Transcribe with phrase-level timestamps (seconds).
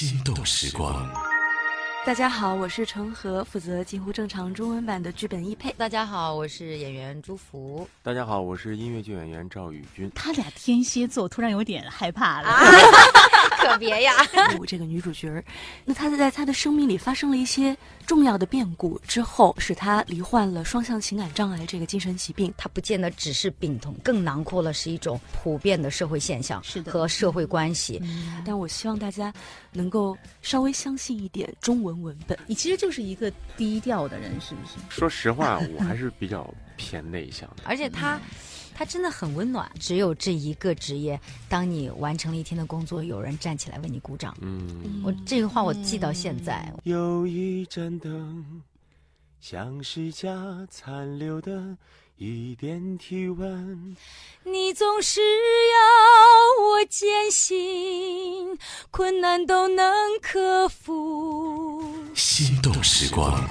[0.00, 1.06] 心动时光。
[2.06, 5.70] 大家好，我是程和，负责近乎正常中文版的剧本译配。
[5.76, 7.86] 大家好，我是演员朱福。
[8.02, 10.10] 大家好，我是音乐剧演员赵宇军。
[10.14, 12.48] 他俩天蝎座，突然有点害怕了。
[13.60, 14.12] 可别呀！
[14.58, 15.44] 我这个女主角儿，
[15.84, 22.52] 那她在她的生命里发生了一些重要的变故之后，使她罹患了双向情感障碍这个精神疾病。
[22.56, 28.02] 她不见得只是病痛，更囊括了是一种普遍的社会现象，是的和社会关系。
[28.44, 29.32] 但我希望大家
[29.72, 32.38] 能够稍微相信一点中文文本。
[32.46, 34.74] 你其实就是一个低调的人，是不是？
[34.88, 37.62] 说实话， 我还是比较偏内向的。
[37.64, 38.20] 而且它，
[38.80, 39.70] 它真的很温暖。
[39.78, 41.20] 只有这一个职业，
[41.50, 44.34] 当你完成了一天的工作，有人站起来为你鼓掌。
[44.40, 46.72] 嗯，我这个话我记到现在。
[46.84, 48.62] 有一盏灯，
[49.38, 51.76] 像是家残留的
[52.16, 53.94] 一点体温。
[54.44, 58.58] 你总是要我坚信，
[58.90, 59.92] 困难都能
[60.22, 61.84] 克服。
[62.14, 63.46] 心动时光，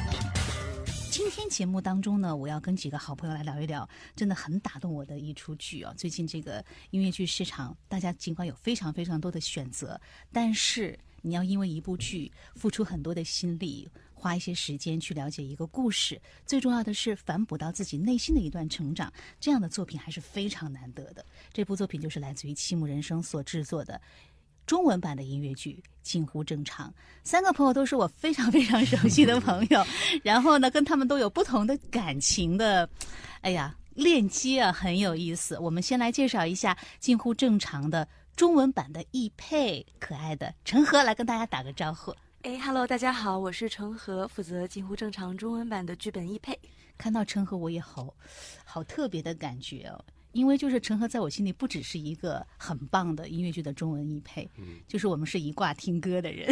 [1.20, 5.94] 今天节目当中呢，我要跟几个好朋友来聊一聊，真的很打动我的一出剧哦。
[5.98, 10.00] 最近这个音乐剧市场，大家尽管有非常非常多的选择，
[10.32, 21.26] 但是你要因为一部剧付出很多的心力，花一些时间去了解一个故事，最重要的是反哺到自己内心的一段成长，这样的作品还是非常难得的。
[21.52, 24.00] 这部作品就是来自于七木人生所制作的。
[24.70, 29.84] 中文版的音乐剧近乎正常，三个朋友都是我非常非常熟悉的朋友，
[30.22, 32.88] 然后呢，跟他们都有不同的感情的，
[33.42, 35.58] 哎呀，链接啊，很有意思。
[35.58, 42.16] 我们先来介绍一下近乎正常的中文版的易配，可爱的陈和来跟大家打个招呼。
[42.44, 46.56] 哎，Hello，大家好，我是陈和，负责近乎正常中文版的剧本译配。
[46.96, 48.14] 看到陈和，我也好
[48.64, 50.06] 好特别的感觉哦。
[50.32, 54.50] 因为就是陈赫在我心里不只是一个很棒的音乐剧的中文译配，
[54.88, 56.48] 就是我们是一挂听歌的人，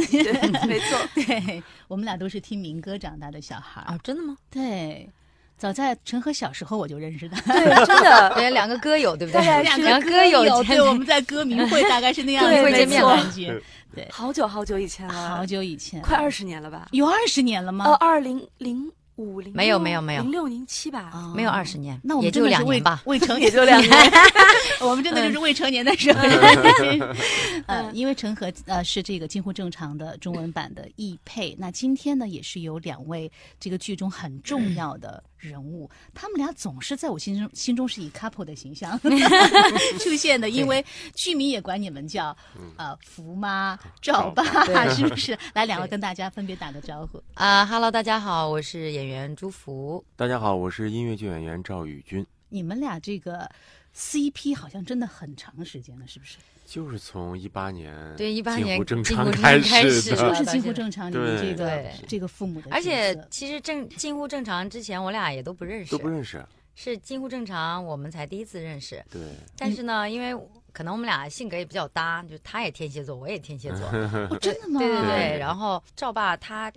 [0.67, 4.35] 没错， 对我们俩都是听民歌长大的小孩儿啊，真的吗？
[4.49, 5.09] 对，
[5.57, 9.41] 早在陈赫小时候我就认识他，对， 真的，对，两个歌友，对不对？
[9.41, 13.61] 对两两个歌友，对，我们在歌迷会大概是那 样的见面感觉，
[13.93, 16.87] 对，好久好久以前了，好久以前，快二十年了吧？
[16.91, 17.85] 有二十年了吗？
[17.85, 21.11] 呃，二零零五零没有没有没有零六零七吧？
[21.13, 23.01] 哦没有二十年，那我也就们真的是未两年吧。
[23.05, 23.91] 未成年也就两年，
[24.81, 26.19] 我们真的就是未成年的时候。
[27.67, 33.29] 呃，因为陈和呃是这个近乎正常的中文版的译配，那今天呢也是有两位
[33.59, 38.99] 这个剧中很重要的人物，他们俩总是在我心中心中是以 couple 的形象
[39.99, 40.83] 出现的，因为
[41.13, 42.35] 剧迷也管你们叫
[42.77, 44.43] 呃福妈、赵爸，
[44.89, 45.37] 是不是？
[45.53, 47.21] 来，两位跟大家分别打个招呼。
[47.35, 50.03] 啊哈喽，大家好，我是演员朱福。
[50.15, 52.25] 大家好，我是音乐剧演员赵宇君。
[52.49, 53.49] 你们俩这个
[53.95, 56.37] CP 好像真的很长时间了，是不是？
[56.67, 66.45] 就是从一八年对一八年近乎正常开开始就是近乎正常这个对这个父母的，而且其实正近乎正常之前，我俩也都不认识，都不认识。
[66.75, 69.03] 是近乎正常，我们才第一次认识。
[69.09, 69.21] 对，
[69.57, 70.39] 但是呢，因为
[70.71, 73.87] 可能我们俩性格也比较搭，就他也天蝎座，我也天蝎座，
[74.29, 74.79] 哦，真的吗？
[74.79, 75.07] 对对对。
[75.07, 76.71] 对然后赵爸他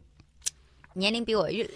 [0.95, 1.69] 年龄比我略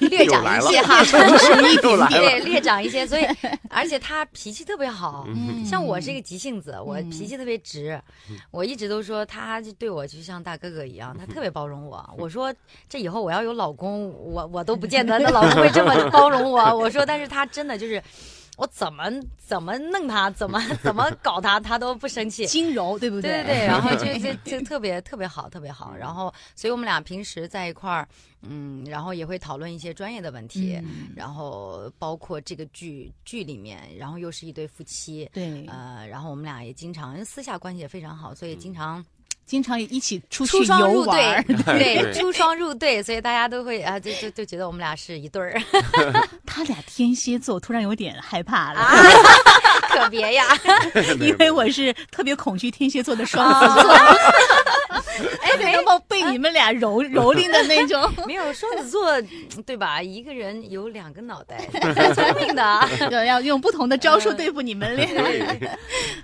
[0.00, 1.02] 略 长一些哈。
[2.10, 3.26] 对， 略长一些，所以
[3.68, 5.24] 而且他脾气特别好。
[5.28, 8.00] 嗯像我是一个急性子，我脾气特别直，
[8.50, 12.04] 我一直都说他就对我就像大哥哥一样，他特别包容我。
[12.18, 12.52] 我说
[12.88, 16.60] 这以后我要有老公，我我都不见得那老公会这么包容我。
[16.76, 18.02] 我说，但是他真的就是。
[18.58, 19.04] 我怎么
[19.38, 22.44] 怎么弄他，怎么 怎么搞他，他都不生气。
[22.48, 23.42] 轻柔，对不对？
[23.42, 25.94] 对对对，然后就就就特别特别好，特别好。
[25.96, 28.06] 然后，所以我们俩平时在一块儿，
[28.42, 31.08] 嗯，然后也会讨论一些专业的问题，嗯。
[31.16, 39.04] 然后包括这个剧剧里面，然后又是一对夫妻，对，呃，然后我们俩也经常私下关系也非常好，所以经常
[39.44, 41.42] 经常一起出去出双入游玩儿。
[41.42, 45.62] 对， 对，对出双入对，所以大家都会啊，就就就觉得我们俩是一对儿，
[46.46, 48.80] 他俩天蝎座，突然有点害怕了，
[49.90, 50.44] 可别呀！
[51.20, 53.94] 因为我是特别恐惧天蝎座的双子座，
[55.60, 58.02] 哎，能够被你们俩蹂蹂躏的那种。
[58.26, 59.20] 没有双子座，
[59.66, 60.00] 对吧？
[60.02, 61.58] 一个人有两个脑袋，
[61.94, 62.62] 很聪明的。
[63.10, 65.68] 要，要用不同的招数对付你们 俩。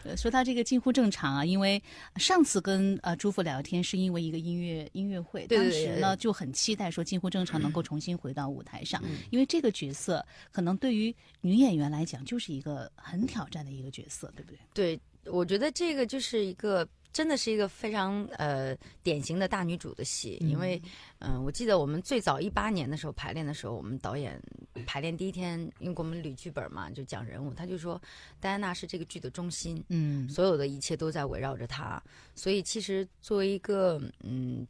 [0.05, 1.83] 呃说到这个近乎正常啊，因为
[2.17, 14.59] 上次跟呃朱父聊天是因为一个音乐音乐会，当时呢就很期待说近乎正常能够重新回到舞台上，嗯因为这个角色可能对于女演员来讲就是一个很挑战的一个角色，对不对？
[14.73, 15.01] 对，
[15.31, 20.81] 我觉得这个就是一个真的是一个非常呃典型的大女主的戏，因为
[21.19, 24.41] 嗯、我记得我们最早一八年的时候排练的时候，我们导演
[24.87, 28.01] 排练第一天，因为我们捋剧本嘛，就讲人物，他就说
[28.39, 30.29] 戴安娜是这个剧的中心，嗯。
[30.29, 32.01] 所有的一切都在围绕着她，
[32.35, 34.65] 所以其实作为一个嗯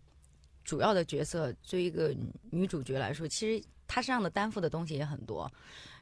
[0.65, 2.15] 主要的角色，作为一个
[2.51, 5.51] 女主角来说，其实她身上的担负的东西也很多，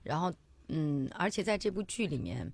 [0.03, 0.33] 然后
[0.69, 2.49] 嗯，而且在这部剧里面。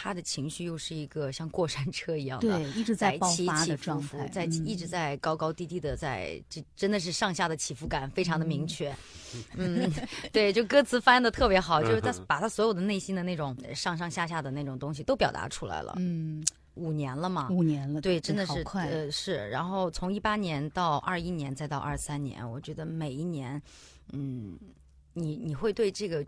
[0.00, 8.94] 她的情绪又是一个像过山车一样的，对，一直在爆发的状态，，伏在嗯一直在高高低低的在，这真的是上下的起伏感非常的明确。
[9.56, 9.92] 嗯，
[10.32, 15.94] 对，就歌词翻的特别好，就是他把他所有的内心的那种上上下下的那种东西都表达出来了。
[15.98, 23.60] 嗯五年了嘛，五年了，对，真的是快，呃是，然后从一八年到二一年，再到二三年，我觉得每一年，
[24.12, 24.56] 嗯，
[25.12, 26.24] 你你会对这个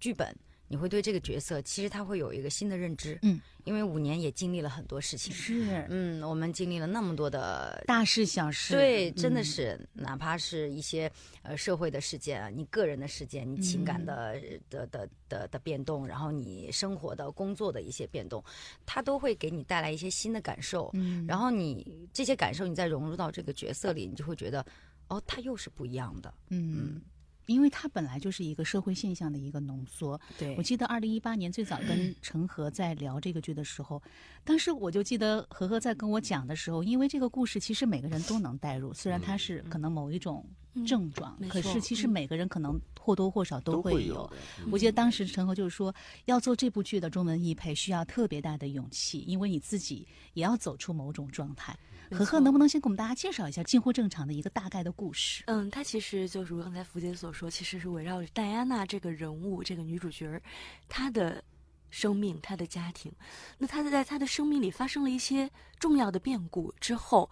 [0.00, 0.36] 剧本，
[0.74, 11.08] 你会对这个角色，其实他会有一个新的认知，嗯，因为五年也经历了很多事情，是嗯，我们经历了那么多的大事小事，对，真的嗯是，哪怕是一些
[11.44, 18.42] 呃社会的事件啊，你个人的事件，你情感嗯的、的的的的变动，然后你生活的、工作的一些变动，
[18.84, 20.90] 它都会给你带来一些新的感受。
[20.94, 24.66] 嗯，然后你这些感受，你再融入到这个角色里，你就会觉得，
[25.06, 26.34] 哦，他又是不一样的。
[26.48, 27.00] 嗯。
[27.46, 30.20] 因为它本来就是一个社会现象的一个浓缩。
[30.38, 34.02] 对我记得二零一八年最早跟 陈赫在聊这个剧的时候，
[34.44, 40.44] 当时我就记得何何在跟我讲的时候，因为这个故事其实每个人都能代入，虽然它是可能某一种
[40.86, 44.36] 症状，可是其实嗯每个人可能或多或少都会会有的。
[44.70, 45.94] 我记得当时陈赫就是说，
[46.24, 51.76] 要做这部剧的中文译配需要特别大的勇气，因为你自己也要走出某种状态。
[52.10, 55.42] 没何何能不能先给我们大家介绍一下《近乎正常》的一个大概的故事？
[55.46, 60.40] 嗯，它其实就如刚才福姐所说，其实是围绕着戴安娜这个人物，这个女主角，
[60.88, 61.42] 她的
[61.90, 63.12] 生命、她的家庭。
[63.58, 67.30] 那她在她的生命里发生了一些重要的变故之后，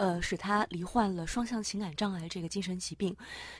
[0.00, 3.14] 呃，使她罹患了双向情感障碍这个精神疾病。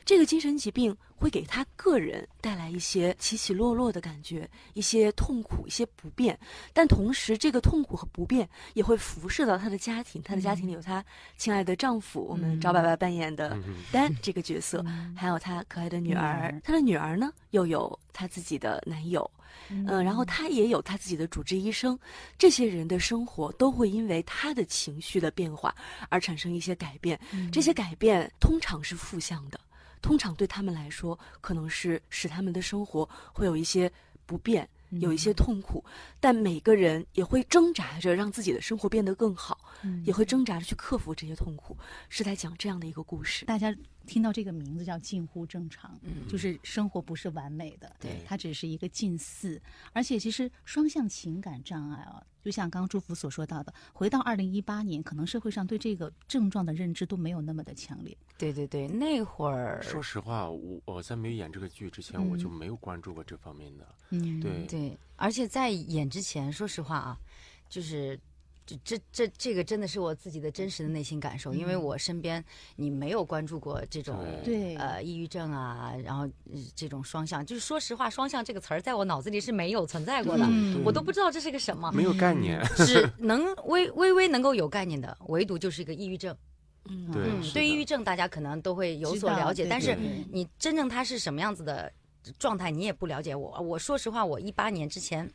[0.06, 6.38] 这个精神疾病会给她个人带来一些起起落落的感觉，一些痛苦、一些不便。
[6.72, 10.22] 但同时，这个痛苦和不便也会辐射到她的家庭。
[10.22, 11.04] 她的家庭里有她
[11.36, 13.54] 亲爱的丈夫，我们赵爸爸扮演的
[13.92, 14.82] 丹这个角色，
[15.14, 16.58] 还有她可爱的女儿。
[16.64, 19.30] 她的女儿呢，又有她自己的男友，
[19.68, 21.98] 嗯、然后他也有他自己的主治医生。
[22.38, 25.74] 这些人的生活都会因为他的情绪的变化
[26.08, 27.18] 而产生一些改变。
[27.52, 29.60] 这些改变通常是负向的，
[30.02, 33.90] 通常对他们来说，可能是使他们的生活会有一些
[34.26, 34.68] 不便。
[34.98, 35.84] 有一些痛苦，
[36.18, 39.56] 但每个人也会挣扎着让自己的生活变得更好，
[40.04, 43.44] 也会挣扎着去克服这些痛苦，是在讲这样的一个故事。
[43.44, 43.72] 大家
[44.06, 45.98] 听到这个名字叫近乎正常，
[46.28, 49.60] 就是生活不是完美的，对它只是一个近似，
[49.92, 58.16] 而且其实双向情感障碍啊，就像刚刚朱福所说到的，回到二零一八年，可能社会上对这个症状的认知都没有那么的强烈。
[58.36, 63.86] 对对对，那会儿说实话，我我在没有演这个剧之前，我就没有关注过这方面的。
[64.10, 67.20] 嗯，对，对，而且在演之前，说实话啊，
[67.68, 68.18] 就是
[68.66, 72.44] 这这这这个真的是我自己的真实的内心感受，因为我身边
[72.76, 82.62] 你没有关注过这种对呃抑郁症啊，然后呃这种双向，就是说实话，双向这个词儿在我脑子里是没有存在过的，嗯我都不知道这是个什么，没有概念。
[82.76, 86.36] 只能微微微能够有概念的，唯独就是一个抑郁症。
[86.84, 89.94] 嗯，对嗯，对抑郁症大家可能都会有所了解，但是
[90.30, 91.92] 你真正它是什么样子的
[92.38, 93.60] 状态，你也不了解我。
[93.60, 95.30] 我说实话，我一八年之前，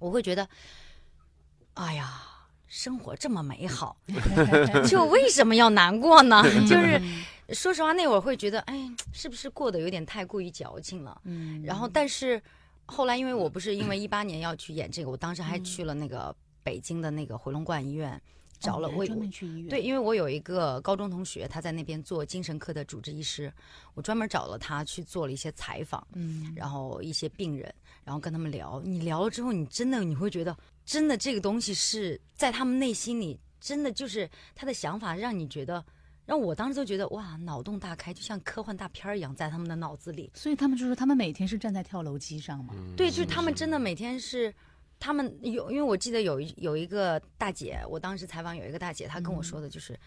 [0.00, 0.48] 我会觉得，
[1.74, 2.20] 哎呀，
[2.72, 3.94] 生活这么美好，
[4.88, 6.42] 就为什么要难过呢？
[6.66, 6.98] 就是
[7.50, 11.20] 说实话，那会儿会觉得，哎，是不是过得有点太过于矫情了？
[11.24, 12.42] 嗯，然后，但是
[12.86, 18.18] 后来，因为我不是因为一八年要去演这个，我当时还去了那个北京的那个回龙观医院，
[18.58, 23.52] 找了我哦专门去医院，对，因为我有一个高中同学，他在那边做精神科的主治医师，
[23.92, 27.70] 我专门找了他去做了一些采访，嗯，然后一些病人，
[28.02, 28.80] 然后跟他们聊。
[28.82, 35.84] 你聊了之后，你真的你会觉得，真的这个东西是在他们内心里，真的就是他的想法，让你觉得，
[36.26, 40.30] 让我当时就觉得哇，脑洞大开，就像科幻大片儿一样，在他们的脑子里。
[40.34, 44.52] 所以他们就说他们每天是站在跳楼机上嘛，对，就是他们真的每天是，
[44.98, 49.98] 他们有，因为我记得有一有一个大姐，我当时采访有一个大姐，她跟我说的就是，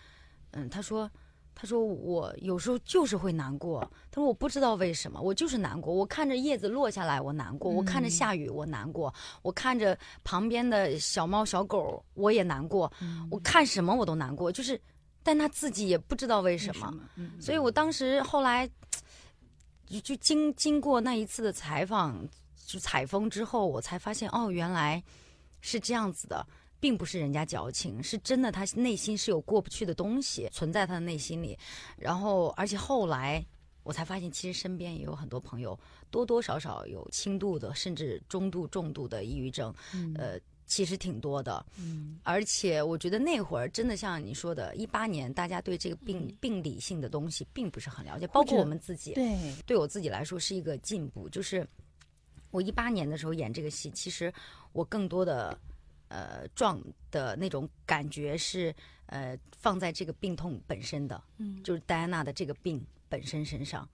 [0.51, 1.09] 嗯，她说，
[1.55, 3.79] 她说我有时候就是会难过，
[4.11, 12.91] 他说我不知道为什么，我就是难过，我看着叶子落下来我难过，我看着下雨我难过，我看着旁边的小猫小狗我也难过，
[13.31, 14.79] 我看什么我都难过，就是，
[15.23, 17.31] 但他自己也不知道为什么，嗯。
[17.39, 18.69] 所以我当时后来
[19.85, 22.27] 就就经经过那一次的采访，
[22.67, 25.01] 就采风之后，我才发现哦，原来
[25.61, 26.45] 是这样子的。
[26.79, 31.57] 并不是人家矫情，是真的，他内心是有过不去的东西存在他的内心里。
[31.97, 33.43] 然后，而且后来
[33.83, 35.79] 我才发现，其实身边也有很多朋友
[36.09, 39.73] 多多少少有轻度的，甚至中度、重度的抑郁症，
[40.15, 41.63] 呃，其实挺多的。
[41.77, 49.13] 嗯而且我觉得那会儿真的像你说的，一八年大家对这个病、病理性的东西并不是很了解，包括我们自己。
[49.13, 51.29] 对，对我自己来说是一个进步。
[51.29, 51.67] 就是
[52.49, 54.33] 我一八年的时候演这个戏，其实
[54.73, 55.55] 我更多的
[56.15, 56.81] 呃状
[57.11, 58.73] 的那种感觉是
[59.07, 61.61] 呃放在这个病痛本身的，嗯。
[61.63, 63.87] 就是戴安娜的这个病本身身上，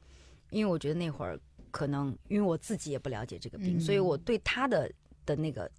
[0.52, 1.40] 因为我觉得那会儿
[1.72, 3.80] 可能因为我自己也不了解这个病，嗯。
[3.80, 4.92] 所以我对她的
[5.26, 5.70] 的那个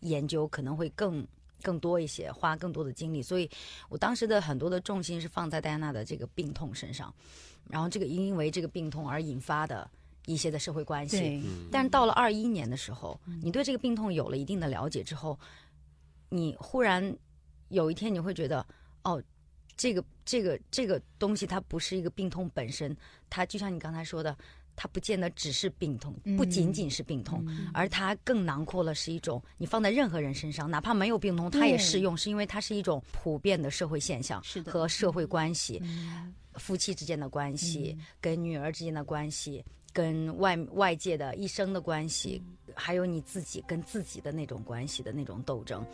[0.00, 1.26] 研究可能会更。
[1.60, 3.50] 更多一些，花更多的精力，所以
[3.88, 7.12] 我当时的很多的重心是放在戴安娜的这个病痛身上，
[7.68, 9.90] 然后这个因为这个病痛而引发的
[10.26, 11.42] 一些的社会关系。
[11.68, 15.36] 但是到了二一年的时候，你对这个病痛有了一定的了解之后，
[16.28, 17.16] 你忽然
[17.68, 18.66] 有一天你会觉得，
[19.04, 19.22] 哦，
[19.76, 22.96] 这个这个这个东西它不是一个病痛本身，
[23.30, 24.36] 它就像你刚才说的，
[24.76, 35.80] 它不见得只是病痛，不仅仅是病痛，嗯而它更囊括了是一种你放在任何人身上，哪怕没有病痛，它也适用，是因为它是一种普遍的社会现象是的和社会关系。
[35.82, 39.64] 嗯夫妻之间的关系，跟女儿之间的关系，
[39.98, 42.40] 跟外外界的一生的关系，
[42.72, 45.84] 还有你自己跟自己的那种关系的那种斗争，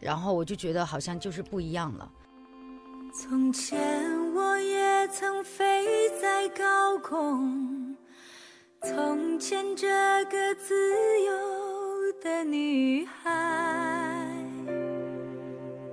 [0.00, 2.08] 然后我就觉得好像就是不一样了。
[3.12, 3.76] 从前
[4.32, 7.96] 我也曾飞在高空，
[8.82, 9.88] 从前这
[10.26, 10.72] 个自
[11.24, 14.32] 由的女孩，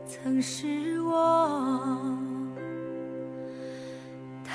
[0.08, 2.12] 曾是我。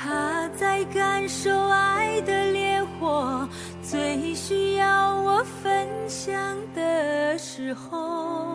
[0.00, 3.48] 她在感受爱的烈火，
[3.82, 8.54] 最需要我分享的时候。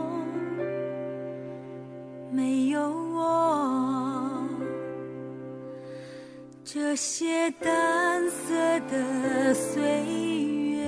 [2.32, 2.80] 没有
[3.14, 4.48] 我，
[6.64, 9.84] 这些淡色的岁
[10.72, 10.88] 月，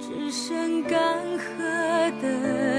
[0.00, 0.98] 只剩干
[1.38, 2.73] 涸的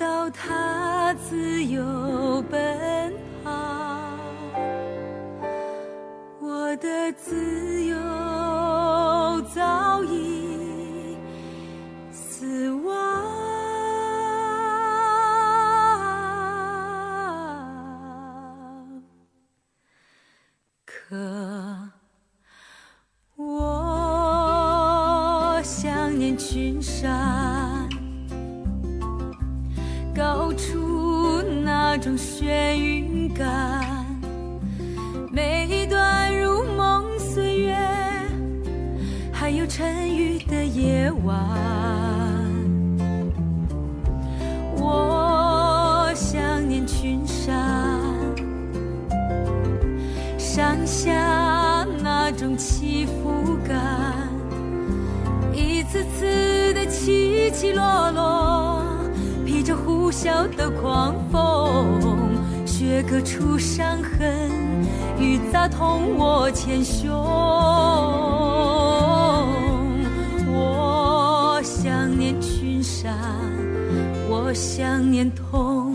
[0.00, 3.12] 到他自由奔
[3.44, 3.50] 跑，
[6.40, 7.94] 我的自由
[9.54, 10.49] 早已
[60.10, 62.10] 呼啸的狂风，
[62.66, 64.50] 血割出伤痕，
[65.16, 67.08] 雨砸痛我前胸。
[70.48, 73.16] 我想念群山，
[74.28, 75.94] 我想念痛。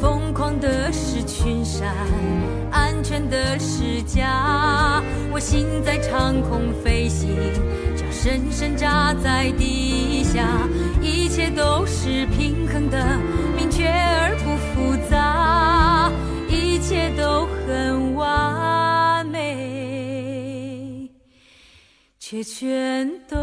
[0.00, 1.92] 疯狂的是群山，
[2.70, 5.02] 安全的是家。
[5.32, 7.30] 我心在长空飞行。
[8.22, 10.46] 深深扎在地下，
[11.00, 13.18] 一切都是平衡的，
[13.56, 16.08] 明确而不复杂，
[16.48, 21.10] 一切都很完美，
[22.20, 23.36] 却全都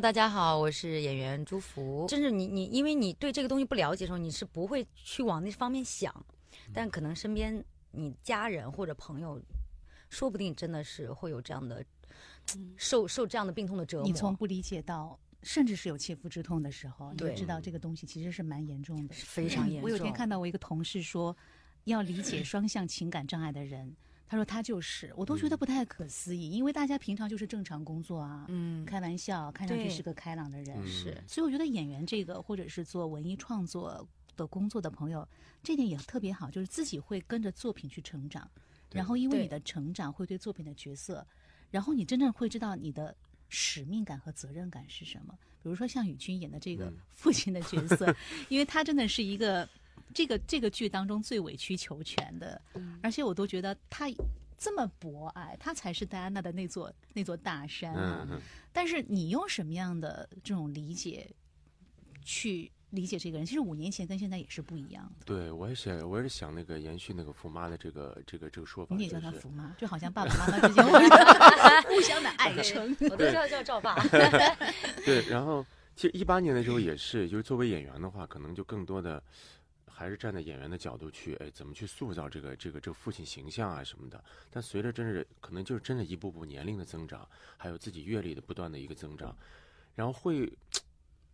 [0.00, 2.06] 大家好，我是演员朱福。
[2.08, 6.14] 真是你你，因为你对这个东西不了解的时候，你是不会去往那方面想，
[6.72, 9.40] 但可能身边你家人或者朋友，
[10.08, 11.84] 说不定真的是会有这样的
[12.76, 14.06] 受受这样的病痛的折磨。
[14.06, 19.14] 你从不理解到，甚至是有切肤之痛的时候，你就知道这个东西其实是蛮严重的。
[19.16, 19.82] 非常严重。
[19.82, 21.36] 我有天看到我一个同事说，
[21.84, 23.96] 要理解双向情感障碍的人，
[24.28, 30.86] 他说他就是，我都觉得不太可思议，因为大家平常就是正常工作啊，嗯，开玩笑，看上去是个开朗的人，嗯。
[30.86, 34.06] 是所以我觉得演员这个，或者是做文艺创作
[34.36, 35.26] 的工作的朋友，
[35.62, 38.48] 这点也特别好，就是自己会跟着作品去成长，
[38.92, 41.26] 然后因为你的成长，会对作品的角色，
[41.70, 43.16] 然后你真正会知道你的
[43.48, 45.34] 使命感和责任感是什么。
[45.62, 46.96] 比如说像宇君演的这个嗯。
[47.14, 48.14] 父亲的角色，
[48.48, 49.68] 因为他真的是一个
[50.14, 52.60] 这个这个剧当中最委曲求全的，
[53.02, 54.06] 而且我都觉得他。
[54.60, 58.26] 这么博爱，他才是戴安娜的那座那座大山啊！
[58.28, 58.40] 嗯嗯
[58.72, 61.30] 但是你用什么样的这种理解
[62.24, 63.46] 去理解这个人？
[63.46, 65.26] 其实五年前跟现在也是不一样的。
[65.26, 70.90] 对，我也想，我也是想那个延续那个福妈的这个这个这个说法，你也叫就是他福妈，就好像爸爸 妈妈之间互
[71.94, 72.96] 互相的爱称。
[73.10, 73.94] 我都叫叫赵爸。
[75.06, 79.22] 对，然后其实一八年的时候也是，就是作为演员的话，可能就更多的
[79.98, 84.22] 还是站在演员的角度去，哎，怎么去塑造这个这个这父亲形象啊什么的。
[84.48, 89.36] 但随着真是可能就是真的一步步年龄的增长，还有自己阅历的不断的一个增长，
[89.96, 90.52] 然后会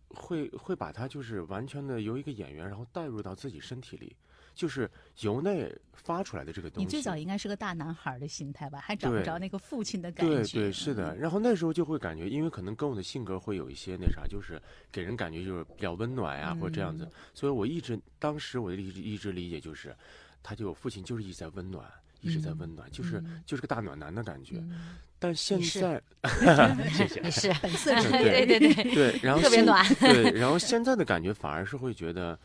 [0.08, 4.16] 会会把他就是完全的由一个演员，然后带入到自己身体里，
[4.54, 6.84] 就是由内发出来的这个东西。
[6.84, 10.32] 你最早应该是个大男孩的心态吧，还找不着那个父亲的感觉。
[10.34, 11.18] 对对是的，嗯。
[11.18, 14.60] 然后那时候就会感觉，因为可能跟我的性格会有一些那啥，就是
[14.92, 19.94] 给人感觉就是比较温暖呀、或者这样子嗯，所以我一直当时我的一直一直理解就是，
[20.42, 21.84] 他就父亲就是一直在温暖，
[22.20, 24.56] 一直在温暖，就是嗯就是个大暖男的感觉。
[24.58, 26.02] 嗯但现在，
[26.92, 28.44] 谢谢是 本色出对。
[28.44, 32.38] 对对， 对，然后特别暖对，然后现在的感觉反而是会觉得，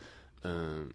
[0.44, 0.90] 嗯。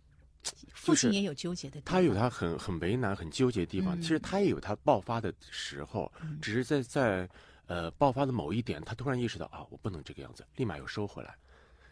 [0.44, 1.94] 就是父亲也有纠结的地方。
[1.94, 4.00] 他有他很很为难、很纠结的地方。
[4.00, 7.28] 其实嗯他也有他爆发的时候，嗯只是在在
[7.66, 11.35] 呃爆发的某一点，他突然意识到啊，我不能这个样子，立马又收回来。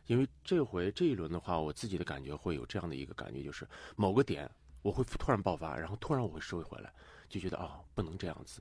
[0.06, 4.48] 因为这回这一轮的话，我自己的感觉会有这样的一个感觉，就是某个点
[4.82, 6.92] 我会突然爆发，然后突然我会收回来，
[7.28, 8.60] 就觉得啊，不能这样子。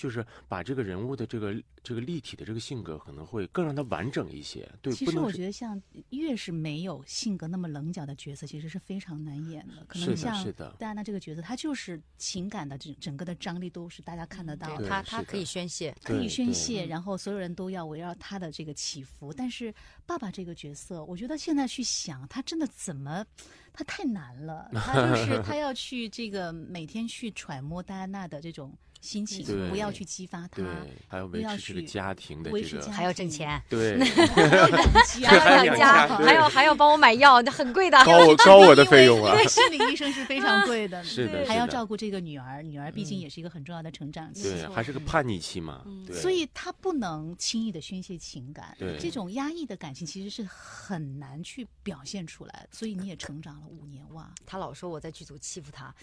[0.00, 4.66] 就是把这个人物的这个这个立体的这个性格，可能会更让他完整一些。
[4.80, 9.84] 对，其实我觉得像越是没有性格那么棱角的角色，其实是非常难演的。
[9.86, 14.78] 可能像戴安娜这个角色，她就是情感的整整个的张力都是大家看得到的对。
[14.78, 15.94] 对是的他他可以宣泄。
[16.02, 19.32] 可以宣泄，然后所有人都要围绕她的这个起伏。
[19.32, 19.74] 但是
[20.06, 23.24] 爸爸这个角色，我觉得现在去想，他真的怎么，
[23.72, 24.70] 他太难了。
[24.72, 30.64] 他就是 他要去这个每天去揣摩戴安娜的这种心情，不要去激发他对，，
[31.08, 38.02] 还要维持这个家庭的这个维持家还要挣钱，对 还要养还要养养家，还要还要帮我买药，那很贵的。
[38.04, 39.34] 高我 高我的费用啊。
[39.34, 44.42] 对，心理医生是非常贵的， 是的，还要照顾这个女儿，女儿毕竟也是一个很重要的成长期。
[44.42, 45.82] 对，还是个叛逆期嘛。
[45.86, 52.66] 嗯对，所以他不能轻易的宣泄情感，对这种压抑的感情其实是很难去表现出来。
[52.70, 54.30] 所以你也成长了五年哇！
[54.44, 55.94] 他老说我在剧组欺负他，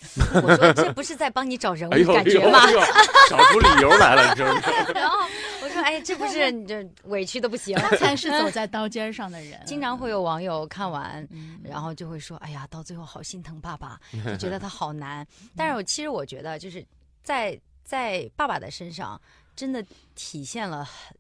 [0.42, 2.60] 我说这不是在帮你找人物感觉吗
[3.30, 4.62] 找出理由来了，你知道吗？
[4.96, 5.18] 然后
[5.62, 7.76] 我说哎，这不是你这委屈的不行。
[7.78, 9.60] 他才是走在刀尖上的人。
[9.66, 16.86] 经常会有网友看完，嗯然后就会说：“哎呀，到最后好心疼爸爸， 就觉得他好难。”但是我其实我觉得，就是
[17.24, 19.20] 在在爸爸的身上，
[19.56, 19.84] 真的
[20.16, 21.16] 体现了很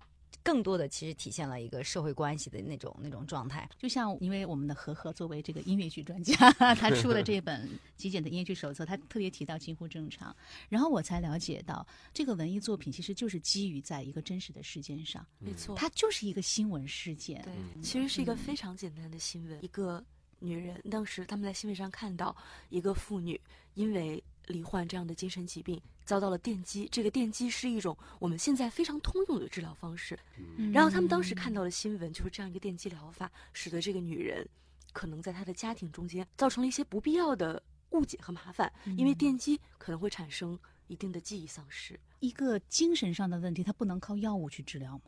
[0.47, 3.69] 更多的，其实体现了一个社会关系的那种那种状态。
[3.77, 6.33] 就像因为我们的何何作为这个音乐剧专家，
[6.75, 10.33] 他出了这本极简的音乐剧手册，他特别提到近乎正常，
[10.69, 17.41] 然后我才了解到这个文艺作品其实就是基于在一个真实的事件上，没错，它就是一个新闻事件。
[17.41, 19.61] 对，嗯其实是一个非常简单的新闻。
[19.61, 20.01] 一个
[20.39, 22.33] 女人，当时他们在新闻上看到
[22.69, 23.37] 一个妇女
[23.73, 26.87] 因为罹患这样的精神疾病，遭到了电击。
[26.91, 30.17] 这个电击是一种我们现在非常通用的治疗方式。
[30.57, 34.47] 嗯然后他们当时看到的新闻就是这样一个电击疗法，使得这个女人
[34.93, 40.57] 可能在她的家庭中间造成了一些不必要的误解和麻烦，因为嗯电击可能会产生
[40.87, 41.99] 一定的记忆丧失。
[42.19, 45.03] 一个精神上的问题，它不能靠药物去治疗吗？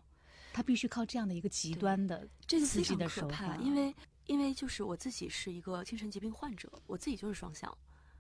[0.51, 7.75] 它必须靠这样的一个极端的这个非刺激的常可怕，因为因为就是我自己是一个精神疾病患者，我自己就是双向，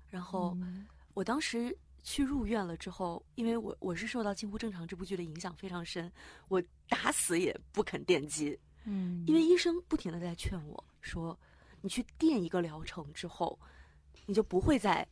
[0.09, 0.85] 然后嗯
[1.19, 6.09] 我当时去入院了之后，因为我我是受到《近乎正常》这部剧的影响非常深，
[6.47, 11.37] 我打死也不肯电击，嗯，因为医生不停的在劝我说，
[11.81, 13.59] 你去电一个疗程之后，
[14.27, 15.05] 你就不会再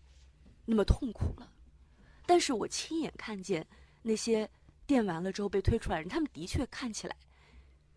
[0.63, 1.51] 那么痛苦了。
[2.25, 3.67] 但是我亲眼看见
[4.01, 4.49] 那些
[4.85, 7.13] 电完了之后被推出来的人，他们的确看起来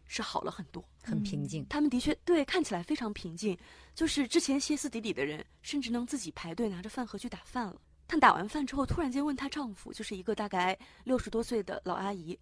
[0.05, 0.85] 是好了很多。
[1.01, 1.65] 很平静。
[1.69, 3.57] 他们的确对看起来非常平静，
[3.95, 7.81] 就是之前歇斯底里的人，甚至能自己排队拿着饭盒去打饭了。
[8.11, 12.37] 她打完饭之后，突然间问她丈夫，就是一个大概六十多岁的老阿姨，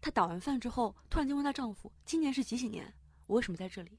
[0.00, 2.94] 她打完饭之后，突然间问她丈夫：“今年是几几年？
[3.26, 3.98] 我为什么在这里？”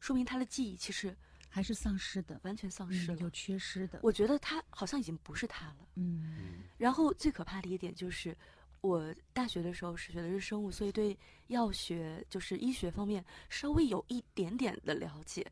[0.00, 1.14] 说明她的记忆其实
[1.50, 4.00] 还是丧失的，完全丧失了，嗯有缺失的。
[4.02, 5.88] 我觉得她好像已经不是她了。
[5.96, 8.34] 嗯然后最可怕的一点就是，
[8.80, 11.14] 我大学的时候是学的是生物，所以对
[11.48, 15.46] 药学就是医学方面稍微有一点点的了解。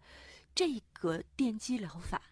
[0.55, 2.22] 这个电击疗法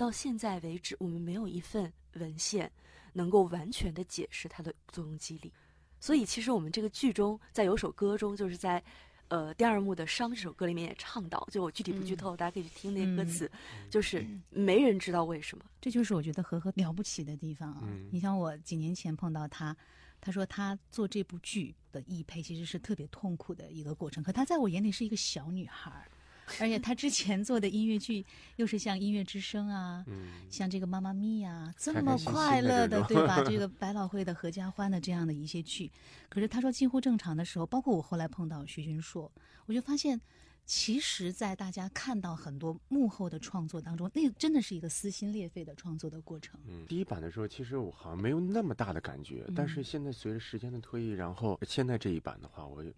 [0.00, 2.70] 到现在为止，我们没有一份文献
[3.12, 5.52] 能够完全的解释它的作用机理。
[6.00, 8.82] 所以其实我们这个剧中，在有首歌中，就是在。
[9.28, 13.48] 呃，第二幕的《伤》这首歌里面也唱到，就我具体不剧透，大家可以去听那个歌词，
[13.88, 15.64] 就是没人知道为什么。
[15.80, 17.82] 这就是我觉得何何了不起的地方啊！
[17.84, 19.76] 嗯你像我几年前碰到他，
[20.20, 26.10] 他说他做这部剧的译配其实是特别痛苦的一个过程，可他在我眼里是一个小女孩儿，
[26.58, 28.24] 而且他之前做的音乐剧
[28.56, 33.42] 又是像《音乐之声》啊，嗯，像这个《妈妈咪呀》这么快乐的，对吧？
[33.46, 35.90] 这个百老汇的合家欢的这样的一些剧，
[36.28, 39.30] 可是他说近乎正常的时候，包括我后来碰到徐君硕，
[39.66, 40.20] 我就发现，
[40.66, 46.60] 其实，在大家看到很多幕后的创作当中，那真的是一个撕心裂肺的创作的过程。
[46.68, 52.92] 嗯，第一版的时候，其实我好像没有那么大的感觉，但是现在随着时间的推移，然后现在这一版的话，我也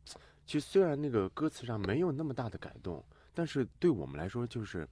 [0.45, 3.03] 其实虽然那个歌词上没有那么大的改动，
[3.35, 4.87] 但是对我们来说，就是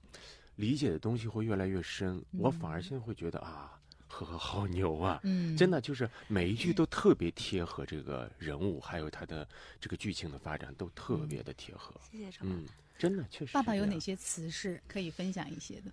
[0.55, 2.23] 理解的东西会越来越深。
[2.31, 5.19] 我反而现在会觉得啊，呵呵，好牛啊！
[5.23, 9.47] 嗯真的就是每一句都特别贴合这个人物，还有他的
[9.79, 11.93] 这个剧情的发展都特别的贴合。
[12.11, 12.65] 谢谢嗯，
[12.97, 13.53] 真的确实。
[13.53, 13.99] 爸爸有哪？
[13.99, 15.91] 些词是可以分享一些的？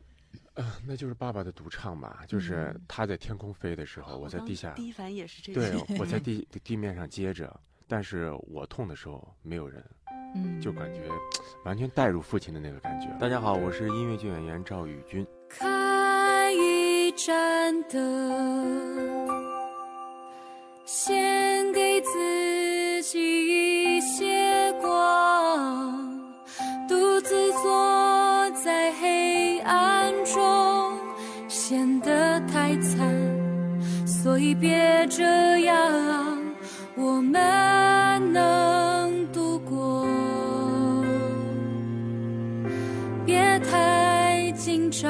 [0.55, 4.73] 呃那就是爸爸的独唱吧，就是他在天空飞的时候，我在地下。
[4.75, 9.83] 第一反也是这对。，我在 地地面上接着，但是我痛的时候没有人，
[10.37, 11.01] 嗯，就感觉
[11.65, 13.09] 完全带入父亲的那个感觉。
[13.19, 15.27] 大家好，我是音乐剧演员赵宇军。
[15.49, 19.27] 开一盏灯，
[20.85, 26.21] 献给自己一些光，
[26.87, 30.99] 独自坐在黑暗中，
[31.49, 36.39] 显得太惨，所以别这样，
[37.01, 40.05] 我们能度过。
[43.25, 45.09] 别太紧张。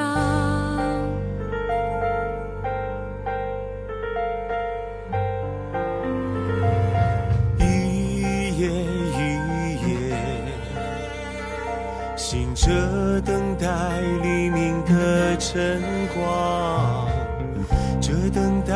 [7.57, 7.63] 一
[8.59, 8.69] 夜
[9.17, 9.19] 一
[9.89, 10.15] 夜，
[12.15, 15.81] 醒着等待黎明的晨
[16.13, 17.07] 光。
[17.99, 18.75] 这等待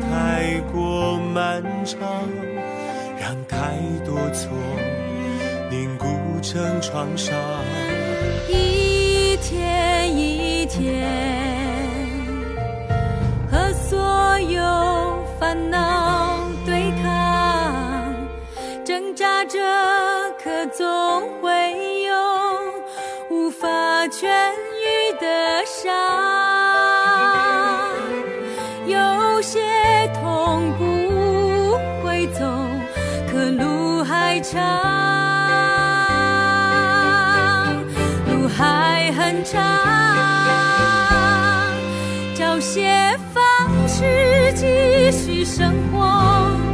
[0.00, 2.00] 太过漫长，
[6.52, 7.34] 成创伤。
[8.46, 11.02] 一天一天，
[13.50, 14.60] 和所有
[15.40, 16.36] 烦恼
[16.66, 18.14] 对抗，
[18.84, 19.58] 挣扎着，
[20.44, 22.14] 可总会有
[23.30, 23.66] 无法
[24.08, 25.90] 痊愈的伤。
[28.86, 29.58] 有些
[30.20, 32.44] 痛不会走，
[33.32, 35.01] 可路还长。
[42.34, 43.42] 找些方
[43.86, 46.71] 式继续生活。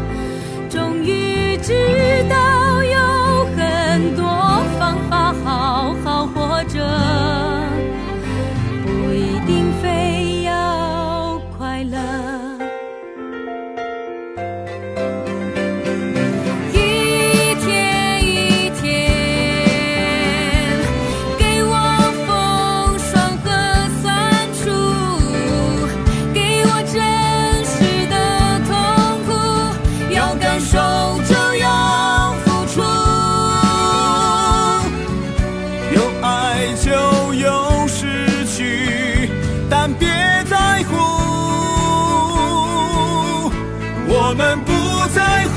[44.30, 44.72] 我们不
[45.14, 45.56] 在乎。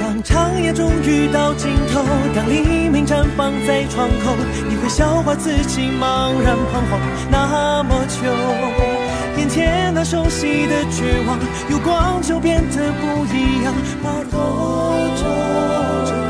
[0.00, 2.02] 当长夜终于到尽头，
[2.34, 4.34] 当黎明绽放在窗口，
[4.70, 6.98] 你会笑话自己茫然彷徨
[7.30, 8.22] 那么久。
[9.36, 13.74] 眼前那熟悉的绝望，有光就变得不一样。
[14.02, 16.27] 把多久？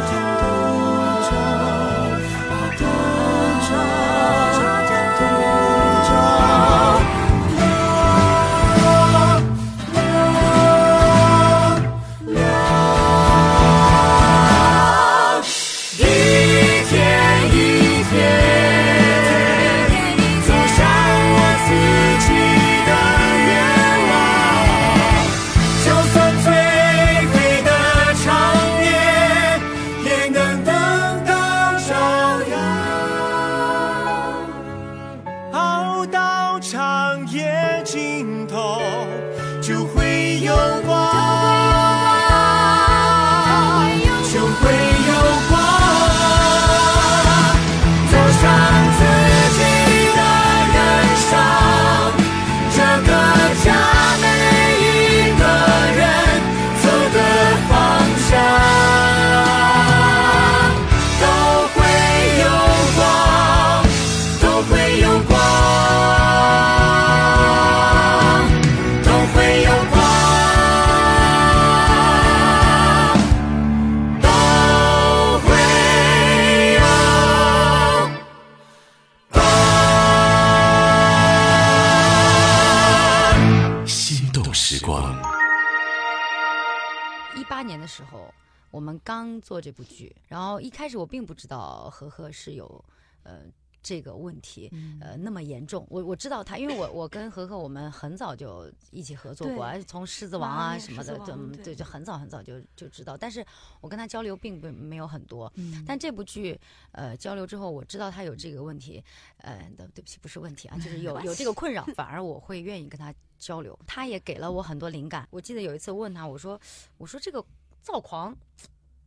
[89.59, 92.85] 做这部剧，然后一开始我并不知道何何是有
[93.25, 93.43] 呃
[93.83, 95.85] 这个问题，呃那么严重。
[95.91, 103.17] 我我知道他，因为我我跟何何我们很早就一起合作过，而且从《狮子王》啊什么的，就对，就很早很早就就知道。
[103.17, 103.45] 但是
[103.81, 106.57] 我跟他交流并不没有很多，嗯但这部剧
[106.93, 109.03] 呃交流之后，我知道他有这个问题，
[109.39, 113.77] 呃，对对不起，不是问题啊，就是有有这个困扰，反而我会愿意跟他交流。
[113.89, 115.27] 他也给了我很多灵感。
[115.33, 116.61] 我记得有一次问他，我说
[116.99, 117.45] 我说这个
[117.81, 118.37] 躁狂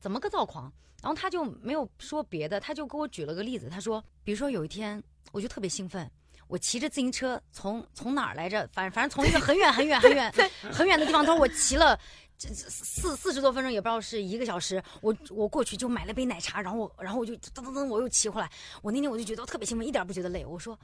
[0.01, 0.69] 怎么个躁狂？
[1.01, 6.11] 然后他就没有说别的，他就给我举了个例子，他说，比如说有一天我就特别兴奋。
[6.47, 8.69] 我骑着自行车从从哪儿来着？
[8.73, 10.29] 反正反正从一个很远很远很远
[10.69, 11.97] 很远的地方，他说我骑了
[12.37, 14.83] 这这四四十多分钟，也不知道是一个小时。
[14.99, 18.51] 我我过去就买了杯奶茶，然后我然后我就噔噔噔我又骑回来。
[18.81, 20.45] 我那天我就觉得我特别兴奋，一点不觉得累。
[20.45, 20.77] 我说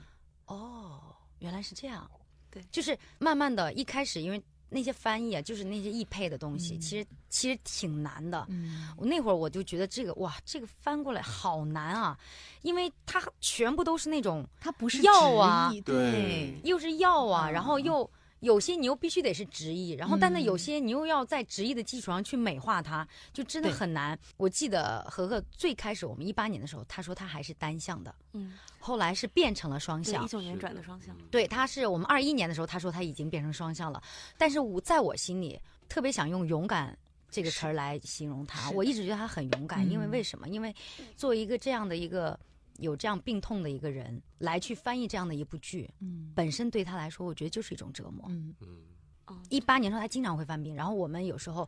[0.46, 2.10] 哦，原来是这样。
[2.50, 8.46] 对就是慢慢的，一开始因为那些翻译啊，就是那些译配的东西，其实其实挺难的。
[8.50, 8.90] 嗯。
[8.98, 12.18] 我那会儿我就觉得这个哇，这个翻过来好难啊，
[12.62, 16.12] 因为它全部都是那种它不是药啊对。
[16.12, 17.54] 对，又是药啊，嗯。
[17.54, 24.18] 然后又有些你又必须得是直译，然后但是嗯有些你又要在直译的基础上去美化它，就真的很难。
[24.38, 30.28] 我记得何何最开始我们一八年的时候，他说他还是单向的，嗯，后来是变成了双对，向一。
[30.28, 34.02] 九年转的双向，对，他是我们二一年的时候，他说他已经变成双向了，
[34.38, 36.96] 但是我在我心里特别想用勇敢
[37.32, 38.70] 这个词儿来形容他。
[38.72, 40.48] 我一直觉得他很勇敢，因为嗯为什么？
[40.48, 40.74] 因为
[41.16, 42.40] 作为一个这样的一个
[42.78, 48.26] 有这样病痛的一个人来去翻译这样的一部剧，嗯本身对他来说，我觉得就是一种折磨。
[48.30, 51.68] 嗯嗯，一八年的时候，他经常会犯病，然后我们有时候，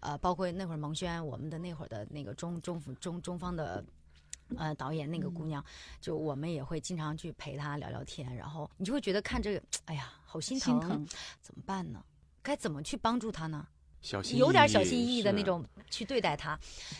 [0.00, 3.84] 呃，包括那会儿蒙轩，我们的那会儿的那个中中府中中方的。
[4.56, 5.64] 呃，导演那个姑娘，
[6.00, 11.06] 就我们也会经常去陪她聊聊天，然后你就会觉得看这个，哎呀，好心疼，心疼
[11.40, 12.04] 怎么办呢？
[12.42, 13.64] 该怎么去帮助她呢？
[14.02, 16.58] 小心有点小心翼翼的那种去对待她，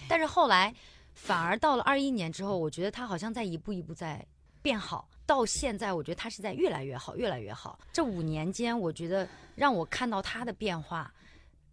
[0.08, 0.72] 但是后来
[1.12, 4.24] 反而到了二一年之后，我觉得他好像在一步一步在
[4.62, 5.08] 变好。
[5.26, 7.78] 到现在，我觉得他是在越来越好，越来越好。
[7.92, 11.14] 这五年间，我觉得让我看到他的变化，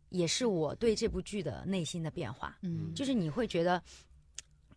[0.10, 2.56] 也是我对这部剧的内心的变化。
[2.62, 3.82] 嗯就是你会觉得，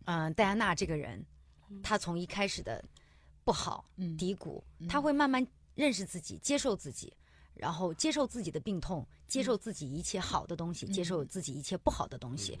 [0.05, 1.23] 嗯、戴安娜这个人，
[1.83, 2.83] 她从一开始的
[3.43, 5.45] 不好、嗯低谷，她会慢慢
[5.75, 7.13] 认识自己，接受自己，
[7.53, 12.57] 然后接受自己的病痛，接受自己一切好的东西，接受自己一切不好的东西，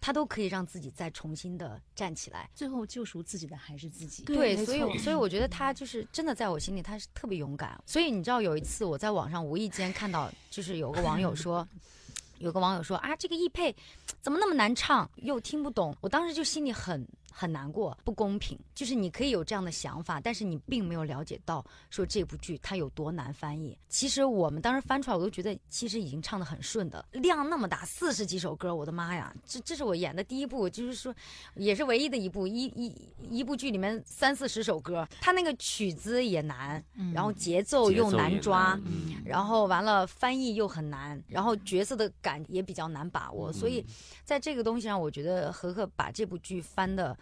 [0.00, 2.48] 她都可以让自己再重新的站起来。
[2.54, 4.24] 最后救赎自己的还是自己。
[4.24, 7.82] 对，所以所以我觉得他就是真的在我心里，他是特别勇敢。
[7.86, 11.66] 所以你知道，有一次我在网上无意间看到，就是有个网友说，
[12.38, 13.74] 有个网友说啊，这个易配
[14.20, 15.96] 怎么那么难唱，又听不懂。
[16.00, 17.06] 我当时就心里很
[17.38, 18.58] 很难过，不公平。
[18.74, 23.76] 就是你可以有这样的想法，但是你并没有了解到说这部剧它有多难翻译。
[23.90, 29.34] 其实我们当时翻出来，我都觉得其实已经唱的很顺的，量那么大，四十几首歌，我的妈呀！
[29.44, 31.14] 这这是我演的第一部，就是说
[31.56, 38.56] 也是唯一的一部一一一部剧里面三四十首歌，它那个曲子也难，然后节奏又难抓。
[38.56, 43.84] 难嗯然后完了，翻译又很难，然后角色的感也比较难把握，所以
[44.24, 47.16] 在这个东西上，我觉得何何把这部剧翻的，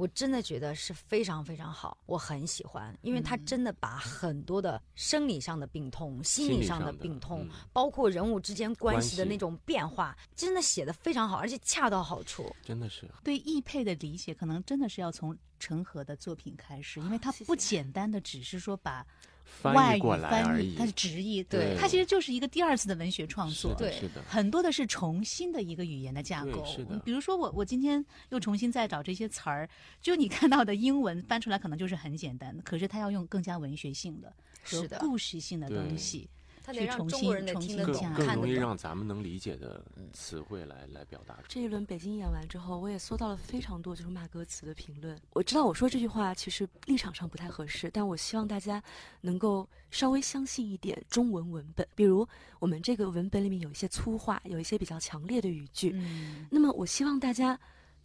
[0.00, 7.50] 我真的觉得是非常非常好，我很喜欢，因为他真的把很多的生理上的病痛、心理上的病痛，嗯。
[7.70, 12.50] 包括人物之间关关系系的那种变化，真的写的非常好，而且恰到好处。
[12.64, 13.06] 真的是。
[13.22, 19.06] 对易配的理解，可能真的是要从陈赫的作品开始，因为它谢谢不简单的只是说把
[19.44, 23.74] 翻外语译过来翻而已，译它是直译，对它其实就是一个第二次的文学创作。
[23.74, 29.68] 对是的，很多的是重新的一个语言的架构是的，比如说我我今天又重新再找这些词儿，
[30.00, 36.28] 就你看到的英文翻出来可能就是很简单的，可是它要用更加文学性的和是的故事性的东对西。
[36.72, 41.46] 他得去重让中国人新重得听得懂新更容易让咱们能理解的词汇来来表达出来。
[41.48, 45.18] 这一轮北京演完之后，我也搜到了非常多就是骂歌词的评论。
[45.32, 48.82] 我知道我说这句话其实立场上不太合适，但我希望大家
[49.20, 51.86] 能够稍微相信一点中文文本。
[51.94, 52.26] 比如
[52.58, 55.90] 我们这个文本里面有一些粗话，有一些比较强烈的语句。
[55.94, 57.58] 嗯那么我希望大家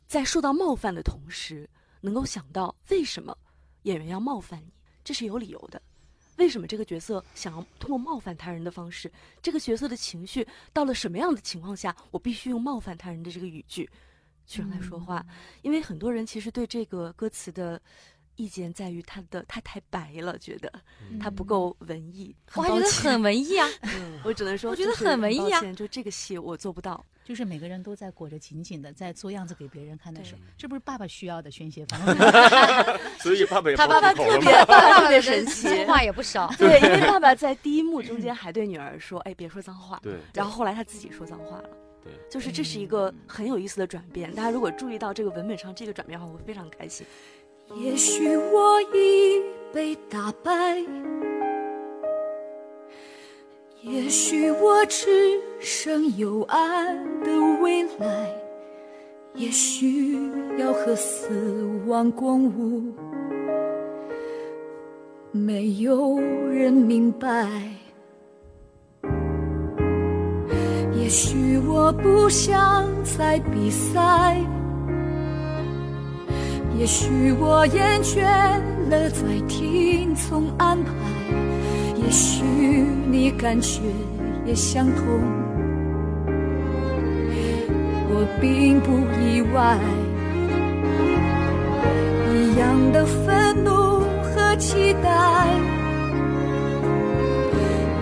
[0.08, 1.70] 在受到冒犯的同时，
[2.02, 3.38] 能够想到为什么
[3.84, 4.72] 演员要冒犯你，
[5.04, 5.82] 这是有理由的。
[6.38, 9.12] 为什么这个角色想要通过冒犯他人的方式？
[9.42, 13.90] 这个角色的情绪到了什么样的情况下，我必须用冒犯他人的这个语句
[14.46, 15.26] 去让他说话？
[15.62, 17.82] 因为很多人其实对这个歌词的
[18.36, 20.72] 意见在于他的他太白了，觉得
[21.20, 22.36] 他不够文艺。
[22.56, 23.68] 我还觉得很文艺啊。
[24.26, 27.04] 我只能说，我觉得很文艺啊就这个戏我做不到。
[27.26, 32.14] 就是每个人都在裹着紧紧的，在做样子给别人看的时候，这不是爸爸需要的宣泄方式。
[33.20, 36.48] 所以爸爸也他爸爸特别 爸爸特别神奇粗 话也不少。
[36.58, 41.70] 对，因为爸爸在第一幕中间还对女儿说：“哎，别说脏话。”对然后后来他自己说脏话了。
[42.04, 44.32] 对，就是这是一个很有意思的转变。
[44.36, 47.04] 大家如果注意到这个文本上这个转变的话，我会非常开心。
[47.78, 49.42] 也许我已
[49.74, 50.78] 被打败，
[53.88, 55.06] 也许我只
[55.60, 57.30] 剩幽暗的
[57.62, 58.28] 未来，
[59.36, 60.18] 也许
[60.58, 61.30] 要和死
[61.86, 62.92] 亡共舞，
[65.32, 66.18] 没有
[66.50, 67.48] 人明白。
[71.00, 74.42] 也许我不想再比赛。
[76.80, 78.24] 也许我厌倦
[78.90, 80.92] 了再听从安排，
[82.06, 82.44] 也许
[83.10, 83.82] 你感觉
[84.46, 85.04] 也相同，
[88.08, 89.80] 我并不意外。
[92.32, 93.72] 一样的愤怒
[94.22, 95.48] 和期待，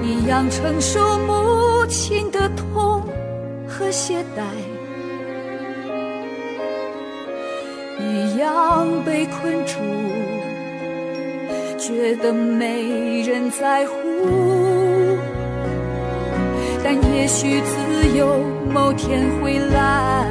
[0.04, 3.02] 一样承受母亲的痛
[3.66, 4.44] 和懈怠。
[8.02, 9.80] 一样被困住，
[11.86, 13.94] 觉得没人在乎。
[16.82, 18.40] 但也许自由
[18.72, 20.26] 某天会来。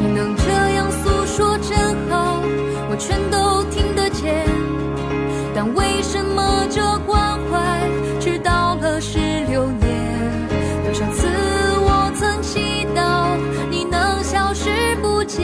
[0.00, 1.78] 你能这样诉说真
[2.10, 2.42] 好，
[2.90, 4.44] 我全都听得见。
[5.54, 7.80] 但为什么这关怀
[8.20, 9.88] 只到了十六年？
[10.84, 11.26] 多少次
[11.80, 13.34] 我曾祈祷
[13.70, 15.42] 你能消失不见。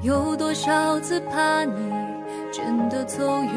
[0.00, 1.72] 有多少次怕你
[3.08, 3.52] 走远，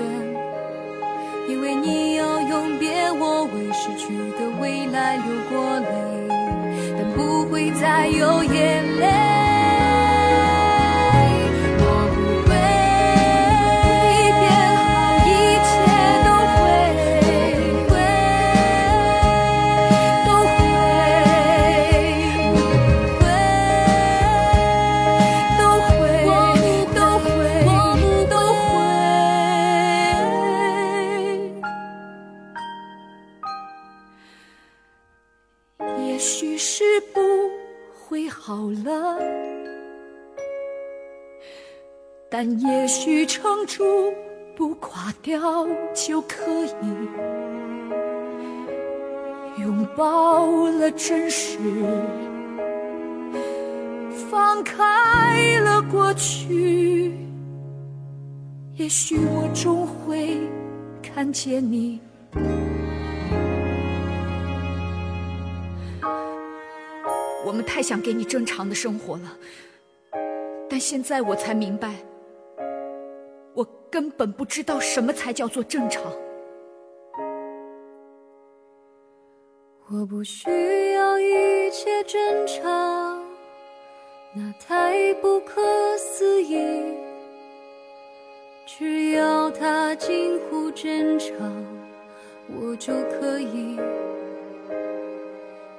[1.50, 5.86] 因为你要永别我，为失去的未来流过泪，
[6.98, 9.41] 但不会再有眼泪。
[38.52, 39.18] 好了，
[42.30, 43.82] 但也许撑住
[44.58, 46.86] 不垮掉就可以。
[49.62, 51.58] 拥抱了真实。
[54.30, 57.14] 放开了过去，
[58.76, 60.38] 也许我终会
[61.02, 62.02] 看见你。
[67.52, 69.38] 我们太想给你正常的生活了，
[70.70, 71.96] 但现在我才明白，
[73.54, 76.02] 我根本不知道什么才叫做正常。
[79.90, 83.22] 我不需要一切正常。
[84.34, 85.62] 那太不可
[85.98, 86.82] 思议，
[88.66, 91.54] 只要它近乎正常，
[92.48, 93.78] 我就可以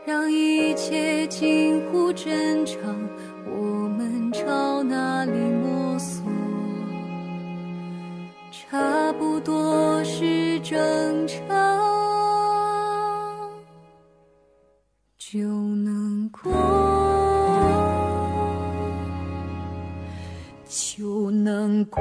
[0.05, 2.77] 让一切近乎正常。
[3.47, 6.25] 我们朝哪里摸索，
[8.51, 11.47] 差不多是正常，
[15.19, 16.53] 就能过。
[20.67, 22.01] 就能过，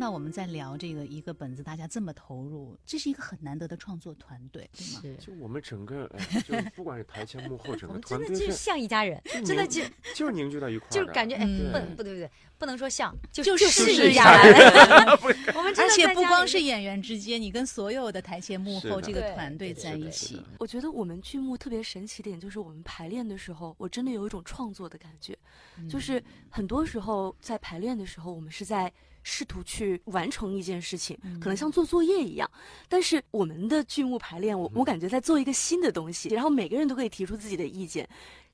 [0.00, 5.00] 到我们在聊这个一个本子，大家这么投入，这是一个很难得的创作团队，对吗？
[5.02, 5.16] 是。
[5.16, 9.82] 就我们整个，哎，就不管是台前幕后，整个团队真的就像一家人，真的就
[10.14, 11.70] 就是凝聚到一块儿的，就是感觉哎，嗯。
[11.70, 14.54] 不不对不对，不能说像，就就是是一家人。
[15.54, 25.36] 我们真而且不光是演员之间，你跟所有的台前幕后这个团队在一起，我觉得我们剧目特别神奇点就是我们排练的时候，我真的有一种创作的感觉，
[25.78, 28.90] 嗯就是很多时候在排练的时候，我们是在
[29.22, 32.50] 试图去完成一件事情，可能像做作业一样。
[32.88, 38.08] 但是我们的剧目排练，我我感觉在做一个新的东西，然后每个人都可以提出自己的意见，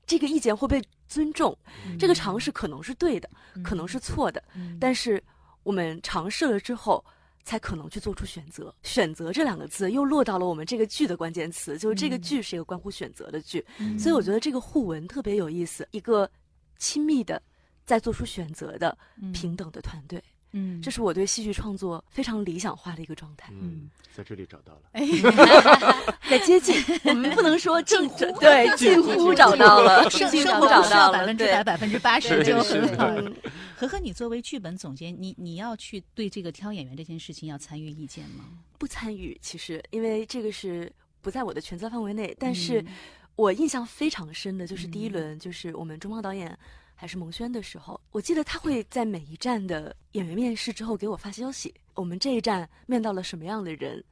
[0.05, 1.57] 这个意见会被尊重，
[1.99, 3.29] 这个尝试可能是对的，
[3.63, 4.77] 可能是错的，嗯。
[4.79, 5.23] 但是
[5.63, 7.03] 我们尝试了之后。
[7.47, 8.75] 才可能去做出选择。
[8.83, 13.97] 选择这两个字又落到了我们这个剧的关键词，就是这个剧是一个关乎选择的剧，嗯。
[13.97, 16.29] 所以我觉得这个互文特别有意思，一个
[16.77, 17.41] 亲密的
[17.85, 18.97] 在做出选择的
[19.33, 23.51] 平等的团队，嗯，这是我对戏剧创作非常理想化的一个状态。
[23.51, 24.81] 嗯，在这里找到了。
[26.29, 26.75] 在接近，
[27.05, 33.05] 我们不能说近乎，对，近乎找到了，生近乎生活不找到了，百分之百、百分之八十就很好。
[33.07, 33.33] 嗯
[33.75, 38.45] 和和，你作为剧本总监，你你要去对这个挑演员这件事情要参与意见吗？
[38.79, 40.91] 不参与，其实因为这个是
[41.21, 42.35] 不在我的权责范围内。
[42.39, 42.87] 但是嗯
[43.35, 46.57] 我印象非常深的就是第一轮，就是我们中邦导演
[46.99, 54.03] 还是蒙轩的时候，我记得他会在每一站的演员面试之后给我发消息，我们这一站面到了什么样的人。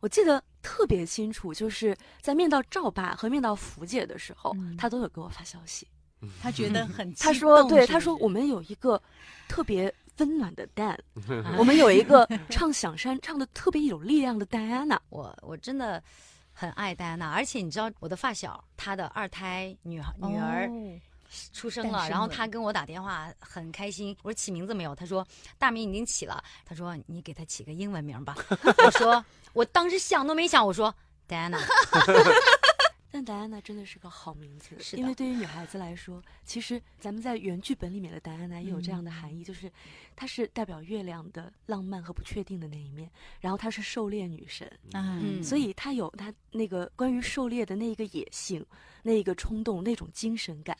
[0.00, 5.88] 我记得特别清楚，就是在面到赵爸和面到福姐的时候，嗯他都有给我发消息。
[6.42, 9.00] 他觉得很激他说：“对，他说我们有一个
[9.48, 10.98] 特别温暖的蛋，
[11.56, 15.00] 我们有一个唱响山唱的特别有力量的戴安娜。
[15.10, 16.02] 我我真的
[16.52, 21.00] 很爱戴安娜，而且你知道我的发小，她的二胎女孩女儿哦
[21.52, 24.94] 出生了，然后诞生了她跟我打电话很开心，我说起名字没有？
[24.94, 25.26] 他说
[25.58, 28.34] 大名已经起了，他说你给他起个英文名吧。
[28.84, 30.94] 我说我当时想都没想，我说
[31.26, 31.58] 戴安娜，
[33.10, 39.70] 但戴安娜真的是个好名字，是因为对于女孩子来说，其实咱们在原剧本里面的戴安娜也有这样的含义，就是
[40.14, 43.10] 她是代表月亮的浪漫和不确定的那一面，
[43.40, 48.64] 然后她是狩猎女神，嗯，所以她有她那个关于狩猎的那一个野性、
[49.02, 50.76] 那一个冲动、那种精神感，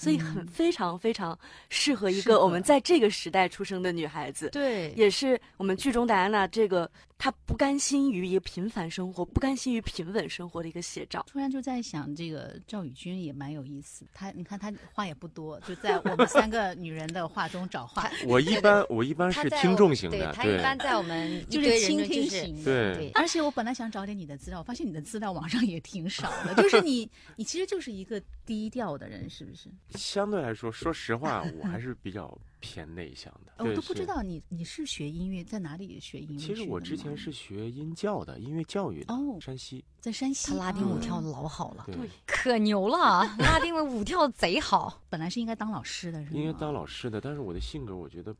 [0.00, 1.38] 所以很非常非常
[1.68, 4.48] 适合一个我们在这个时代出生的女孩子。
[4.48, 11.22] 对，也是我们剧中戴安娜这个她不甘心于一个平凡生活、不甘心于平稳生活的一个写照。
[11.28, 14.06] 突然就在想，这个赵宇君也蛮有意思。
[14.14, 22.64] 她你看她话也不多，就在我们三个女人的话中找话， 我一般我一般是听众型的，对她一般在我们 就是倾听型的。
[22.64, 26.54] 对对而且我本来想找点你的资料，我发现你的资料网上也挺少的。
[26.54, 29.68] 就是你，你其实就是一个低调的人，是不是？
[29.92, 33.64] 相对来说，说实话，我还 是比较偏内向的。
[33.64, 36.38] 我都不知道你你是学音乐，在哪里学音乐？
[36.38, 39.84] 其实我之前是学音教的，音乐教育的，哦山西。
[40.00, 45.02] 在山西，他拉丁舞哦跳的老好了，对，可牛了，拉丁舞跳得贼好。
[45.10, 46.30] 本来是应该当老师的，是吗？
[46.32, 48.34] 应该当老师的，但是我的性格，我觉得，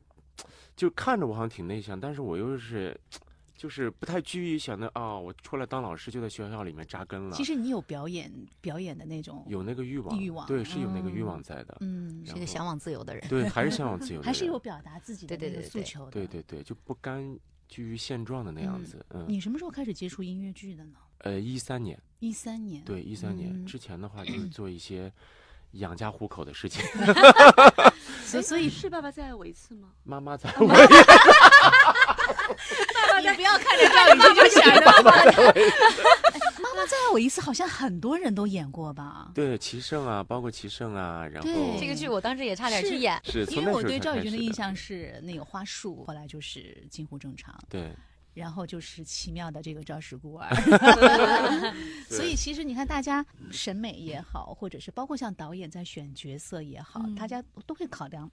[0.75, 2.99] 就看着我好像挺内向，但是我又是，
[3.61, 7.35] 就是不太拘于想着啊，我出来当老师就在学校里面扎根了。
[7.35, 11.77] 其实你有表演表演的那种，有那个欲望，欲望对，是有那个欲嗯望在的。
[11.81, 13.23] 嗯，是个向往自由的人。
[13.29, 16.11] 对，还是向往自由的 人，还是有表达自己的那个对对对对诉求的。
[16.11, 17.37] 对对对，就不甘
[17.69, 19.05] 居于现状的那样子。
[19.11, 20.93] 嗯，你什么时候开始接触音乐剧的呢？
[21.19, 22.83] 呃，一三年，一三年。
[22.83, 25.13] 对，一三年嗯之前的话 就是做一些
[25.73, 26.83] 养家糊口的事情。
[28.25, 29.91] 所以所以是爸爸再爱我一次吗？
[30.03, 30.35] 妈妈
[33.11, 35.11] 在你不要看着赵宇君就想着妈妈
[36.61, 39.31] 妈妈再爱我一次，好像很多人都演过吧？
[39.35, 47.93] 对齐胜啊，包括齐胜啊，然后对这个剧我当时也差点去演，因为我对赵宇君的印象是那个花束，后来就是近乎正常，对
[48.33, 50.47] 然后就是奇妙的这个赵氏孤儿。
[52.09, 58.31] 所以其实你看，大家审美也好，或者是包括像导演在选角色也好，嗯大家都会考量。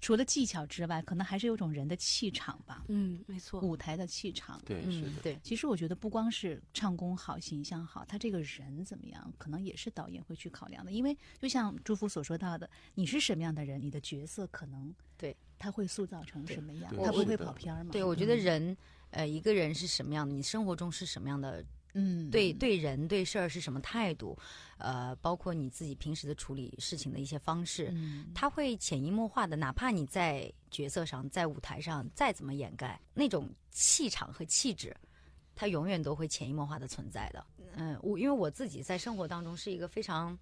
[0.00, 3.60] 除了技巧之外，可能还是有种人的气场吧，嗯，没错。
[3.60, 4.60] 舞台的气场。
[4.64, 10.92] 对是的，嗯对，其实我觉得不光是唱功好、形象好，他这个人怎么样，可能也是导演会去考量的。
[10.92, 17.90] 因为就像朱福所说到的，你是什么样的人，你的角色可能对他会塑造成什么样，他不会跑偏儿嘛。
[17.90, 18.76] 对，我觉得人，
[19.10, 21.64] 呃，一个人是什么样的，你生活中是什么样的，
[21.98, 24.36] 嗯，对对人对事儿是什么态度，
[24.76, 34.94] 呃，包括你自己平时的处理事情的一些方式，嗯，他会潜移默化的，哪怕你在角色上、在舞台上再怎么掩盖，那种气场和气质，
[35.54, 37.44] 它永远都会潜移默化的存在的。
[37.76, 40.38] 嗯、我因为我自己在生活当中是一个非常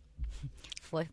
[0.82, 1.04] 佛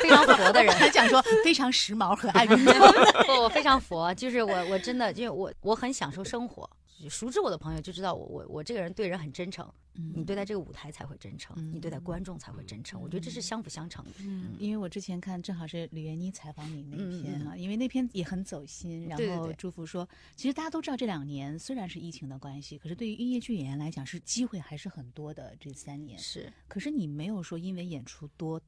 [0.00, 0.74] 非常佛的人。
[0.78, 2.74] 他讲说非常时髦和爱运动。
[3.26, 6.68] 不，我非常佛，就是我我真的，因为我我很享受生活。
[7.06, 9.70] 熟知我的朋友就知道我我我这个人对人很真诚，
[10.14, 12.98] 你对待这个舞台才会真诚，你对待观众才会真诚。
[12.98, 14.12] 我觉得这是相辅相成的。
[14.20, 19.06] 嗯，因为我之前看正好是吕元妮采访你那篇啊，因为那篇也很走心。
[19.06, 25.54] 然后对对对祝福说，其实大家都知道这两年虽然是疫情的关系，可是对于音乐剧演员来讲是机会还是很多的。
[25.60, 28.60] 这三年，是，可是你没有说因为演出多。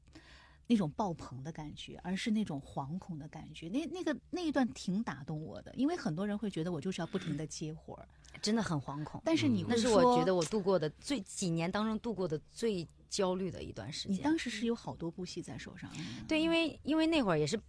[0.67, 3.67] 那种爆棚的感觉，而是那种惶恐的感觉。
[3.69, 8.07] 那那个那一段挺打动我的，因为很多人会觉得我就是要不停的接活儿，
[8.41, 9.21] 真的很惶恐。
[9.25, 14.17] 但是你会说，那是我觉得我度过的最几年当中度过的最焦虑的一段时间。
[14.17, 15.89] 你当时是有好多部戏在手上，
[16.27, 17.59] 对，因为因为那会儿也是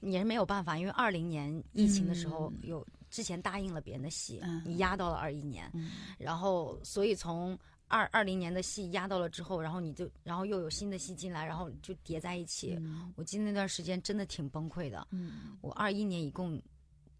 [0.00, 7.58] 也是没有办法，因为二零年疫情的时候嗯有之前答应了别人的戏，嗯你压到了二一年，嗯然后所以从
[7.88, 12.76] 二二零年的戏压到了之后，然后你就然后又有新的戏进来，然后就叠在一起。
[12.78, 15.06] 嗯我记得那段时间真的挺崩溃的。
[15.10, 16.60] 嗯我二一年一共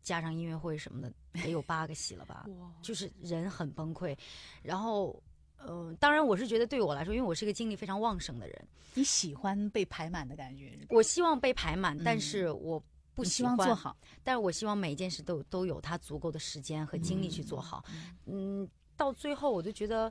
[0.02, 2.46] 加上音乐会什么的，得有八个戏了吧？
[2.60, 4.16] 哇，就是人很崩溃。
[4.62, 5.22] 然后，
[5.58, 12.82] 呃，当然我是觉得对我来说，因为我是一个精力非常旺盛的人，你喜欢被排满的感觉，我希望被排满，但嗯是我
[13.14, 13.96] 不希喜欢望做好。
[14.22, 17.84] 但是我希望每一件事都都有它足够的时间和精力去做好。
[18.24, 18.66] 嗯，
[18.96, 20.10] 到最后我就觉得，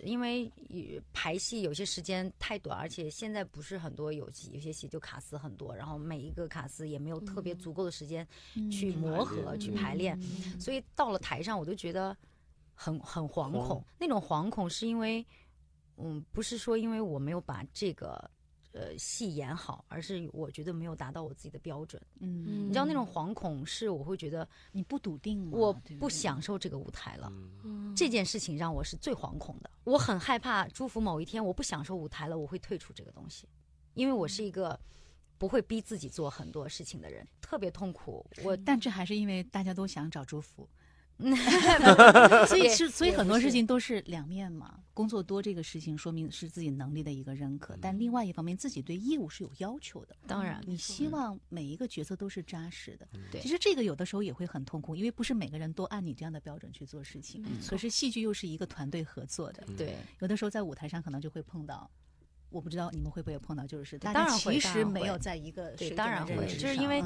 [0.00, 8.26] 因为呃排戏有些时间太短，而且现在不是很多有戏有些戏就卡司很多，然后每一个卡司也没有特别足够的时间
[8.70, 10.18] 去磨合、去排练，
[10.60, 12.16] 所以到了台上我都觉得
[12.74, 13.84] 很很惶恐慌。
[13.98, 15.26] 那种惶恐是因为，
[15.96, 18.30] 嗯，不是说因为我没有把这个。
[18.72, 22.00] 呃，戏演好，而是我觉得没有达到我自己的标准。
[22.20, 27.32] 嗯，你知道那种惶恐是，我会觉得你不笃定吗，我不享受这个舞台了。
[27.96, 29.70] 这件事情让我是最惶恐的。
[29.84, 33.48] 我很害怕祝福某一天我不享受舞台了，我会退出这个东西，
[33.94, 34.78] 因为我是一个
[35.38, 38.24] 不会逼自己做很多事情的人，特别痛苦。
[38.44, 40.68] 我但这还是因为大家都想找祝福，
[41.18, 44.78] 所 所以是所以很多事情都是两面嘛。
[44.94, 50.16] 工作多这个事情说明是自己能力的一个认可，但另外一方面自己对业务是有要求的。
[50.26, 53.06] 当然你希望每一个角色都是扎实的。
[53.30, 57.44] 对其实这个有的时候也会很痛苦，因为不是每个人都按你这样的标准去做事情。
[57.68, 61.88] 可是戏剧又是一个团队合作的，对有的时候在舞台上可能就会碰到。
[62.50, 67.04] 我不知道你们会不会碰到，就是大当然会家其实没有在一个对当然会就是因为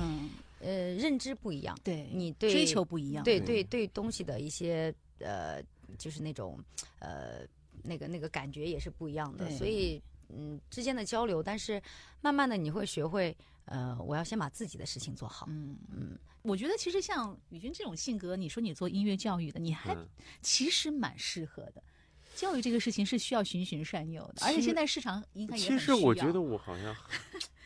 [0.62, 5.62] 呃认知不一样，对你对追求不一样，对对对对东西的一些呃，
[5.98, 6.58] 就是那种
[7.00, 7.46] 呃
[7.82, 11.82] 那个那个感觉也是不一样的，所以嗯之间的交流，但是
[12.20, 13.36] 慢慢的你会学会
[13.66, 15.46] 呃，我要先把自己的事情做好。
[15.50, 20.08] 嗯嗯，我觉得其实像宇君这种性格，你说你做音乐教育的，你还嗯
[20.40, 21.82] 其实蛮适合的。
[22.34, 26.96] 教育这个事情是需要循循善诱的，而且现在市场应该也其很实我觉需要得我好像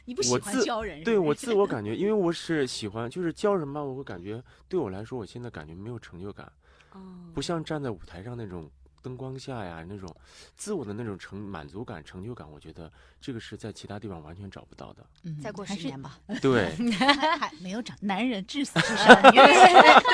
[0.07, 6.51] 你不喜欢我自教人，对我自我感觉，因为我是 喜欢，就是教人吧，我会感觉对我来说，我现在感觉没有成就感，
[6.93, 7.01] 哦。
[7.35, 8.71] 不像站在舞台上那种
[9.07, 10.13] 灯光下呀，那种
[10.57, 15.07] 自我的那种成满足感、成就感，我觉得这个是在其他地方完全找不到的。
[15.23, 16.19] 嗯再过十年吧。
[16.43, 19.45] 对还 还没有长，男人至死是少年。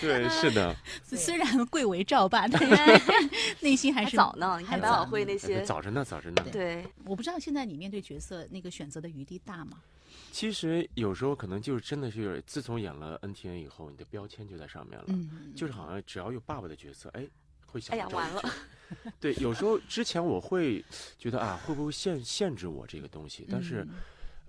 [0.00, 0.74] 对，对，是的，
[1.04, 6.44] 虽然贵为赵霸，但是内心还还是早呢，你还看百老汇那些，早着呢，早着呢。
[6.50, 9.80] 对，我不知道现在你面对角色那个选择的余地大吗？
[10.32, 17.24] 其实有时候可能就是真的是，自从演了 NTN 以后，你的标签就在上面了，嗯，就是好像只要有爸爸的角色，哎，
[17.72, 18.42] 会想哎呀，完了，
[19.18, 20.84] 对，有时候之前我会
[21.18, 23.46] 觉得啊，会不会限限制我这个东西？
[23.50, 23.86] 但是，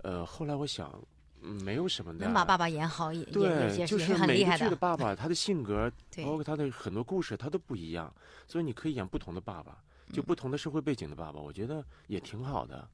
[0.02, 1.02] 呃，后来我想，
[1.40, 2.26] 嗯，没有什么的。
[2.26, 5.90] 能把爸爸演好也也有对，就是每一个很厉害剧的爸爸，他的性格，
[6.22, 8.14] 包括他的很多故事，他都不一样，
[8.46, 12.86] 所以你可以演不同的爸爸，就嗯不同的社会背景的爸爸，我觉得也挺好的。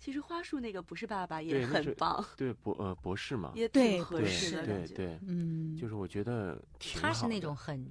[0.00, 4.94] 其实花束那个不是爸爸也很棒，对博呃博士嘛，也挺合适的感觉。
[4.94, 7.14] 对对，嗯，就是我觉得挺好的。
[7.14, 7.88] 他是那种很，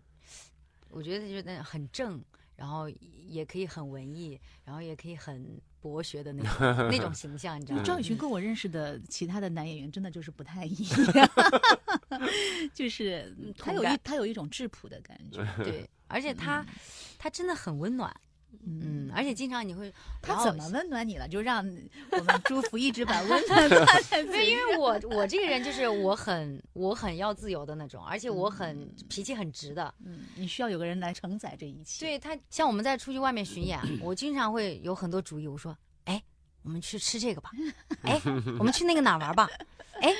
[0.91, 2.23] 我觉得就是那很正，
[2.55, 2.89] 然后
[3.27, 7.83] 也可以很文艺，然后也可以很博学的那种那种形象，你知道吗？
[7.83, 10.75] 张雨群跟我认识的其他的男演员真的就是不太一
[11.15, 11.29] 样，
[12.73, 13.87] 就是嗯他有一。
[14.03, 16.65] 他有一种质朴的感觉，对，而且他
[17.17, 18.13] 他真的很温暖，
[18.65, 19.91] 嗯，而且经常你会，
[20.21, 21.27] 他怎么温暖你了？
[21.27, 21.57] 就让
[22.11, 29.93] 我们祝福一直把温暖放在 对，因为我我这个人就是我很我很要自由的那种，而且我很脾气很直的。
[30.05, 32.05] 嗯，你需要有个人来承载这一切。
[32.05, 35.47] 对他，像我们在出去外面巡演，我经常会有很多主意。
[35.47, 35.75] 我说，
[36.05, 36.21] 哎，
[36.63, 37.51] 我们去吃这个吧，
[38.03, 38.21] 哎，
[38.59, 39.49] 我们去那个哪儿玩吧，
[40.01, 40.13] 哎，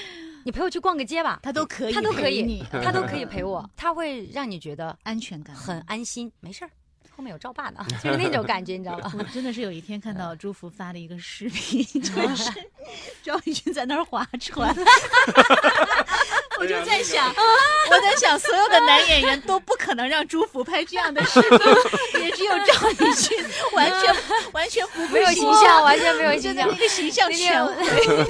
[0.44, 6.72] 你陪我去逛个街吧，他都可以，他都可以，他都可以陪我，他会让你觉得安全感很安心，没事儿，
[7.22, 9.14] 后面有赵爸呢， 就是那种感觉，你知道吧？
[9.16, 12.52] 我真的是有一天看到朱福发了一个视频， 就是
[13.22, 14.76] 赵丽君在那儿划船，
[16.60, 23.38] 我就在想，我在想，所有的男演员都不可能让朱福拍这样的视频，也只有赵丽君
[23.74, 24.16] 完全
[24.54, 27.76] 完全不没有形象，完全没有形象，那个形象全毁。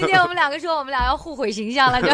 [0.02, 2.10] 那天我们两个说我们俩要互毁形象了，就。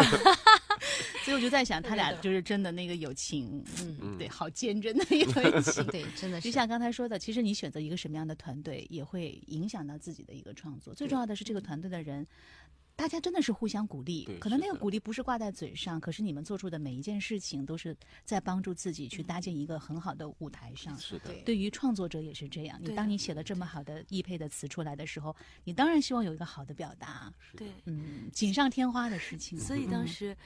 [1.24, 3.62] 所以我就在想，他俩就是真的那个友情，
[4.00, 5.26] 嗯，对，好坚贞的友
[5.60, 5.84] 情。
[5.88, 10.94] 对，真的就是像刚才说的，其实你选择一个什么样的团队，也会影响到自己的一个创作。
[10.94, 12.26] 最重要的是这个团队的人。
[12.94, 20.98] 大家真的是互相鼓励，可能那个鼓励不是挂在嘴上，可是你们做出的每一件事情都是在帮助自己去搭建一个很好的舞台上。
[20.98, 29.56] 是的，对对于创作者也是这样，你当你写了这么好的易配的词出来的时候，你当然希望有一个好的表达，对，嗯，锦上添花的事情。
[29.56, 30.36] 所以当嗯时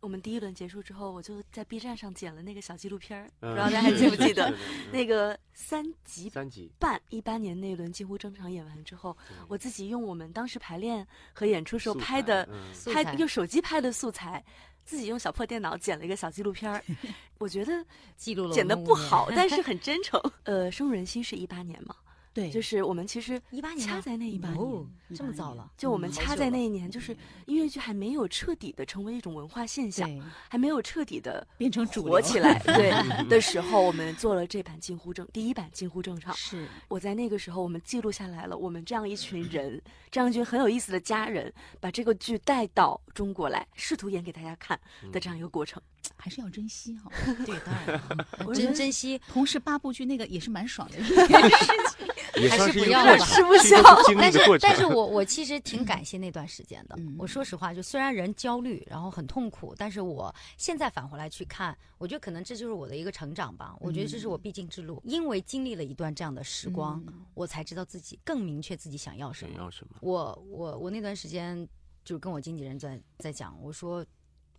[0.00, 4.52] 我们第一轮结束之后，我就在 B 站上剪了那个小纪录片儿，不嗯知道大家还记不记得
[4.92, 9.16] 那个三集三级，半一八年那一轮几乎正常演完之后，
[9.48, 14.42] 我自己用我们当时排练和演出时候拍的嗯拍用手机拍的素材，
[14.84, 16.82] 自己用小破电脑剪了一个小纪录片儿，
[17.38, 17.84] 我觉得
[18.16, 20.20] 记录了剪的的不好，但是很真诚。
[20.44, 21.94] 呃，深入人心是一八年嘛，
[22.32, 24.54] 对，就是我们其实一八年掐在那一18年。
[24.56, 27.16] 哦，这么早了，就我们嗯掐在那一年，就是
[27.46, 30.08] 音乐剧还没有彻底的成为一种文化现象，
[30.48, 32.92] 还没有彻底的变成主流火起来，对
[33.28, 36.32] 的时候，我们做了这版近乎正第一版近乎正常。
[36.34, 44.78] 是我在那个时候，我们记录下来了我们这样一群人，这样一群很有意思的家人，把这个剧带到中国来，试图演给大家看
[45.10, 45.82] 的这样一个过程。
[46.16, 47.10] 还是要珍惜哈。
[47.44, 48.16] 对，当然了
[48.46, 49.18] 我觉得珍惜。
[49.28, 51.66] 同时八部剧那个也是蛮爽的一件事
[51.96, 52.06] 情。
[52.32, 53.82] 还也算是不要了吧个过程，不消
[54.20, 54.58] 但是。
[54.60, 56.96] 但是我我其实挺感谢那段时间的。
[56.98, 63.74] 嗯我说实话，就虽然人焦虑，然后很痛苦，但是我现在返回来去看，我觉得可能这就是我的一个成长吧。
[63.80, 67.02] 我觉得这是我必经之路，因为经历了一段这样的时光，
[67.34, 69.54] 我才知道自己更明确自己想要什么。
[69.54, 69.96] 想要什么？
[70.00, 71.66] 我我我那段时间
[72.04, 74.04] 就是跟我经纪人在在讲，我说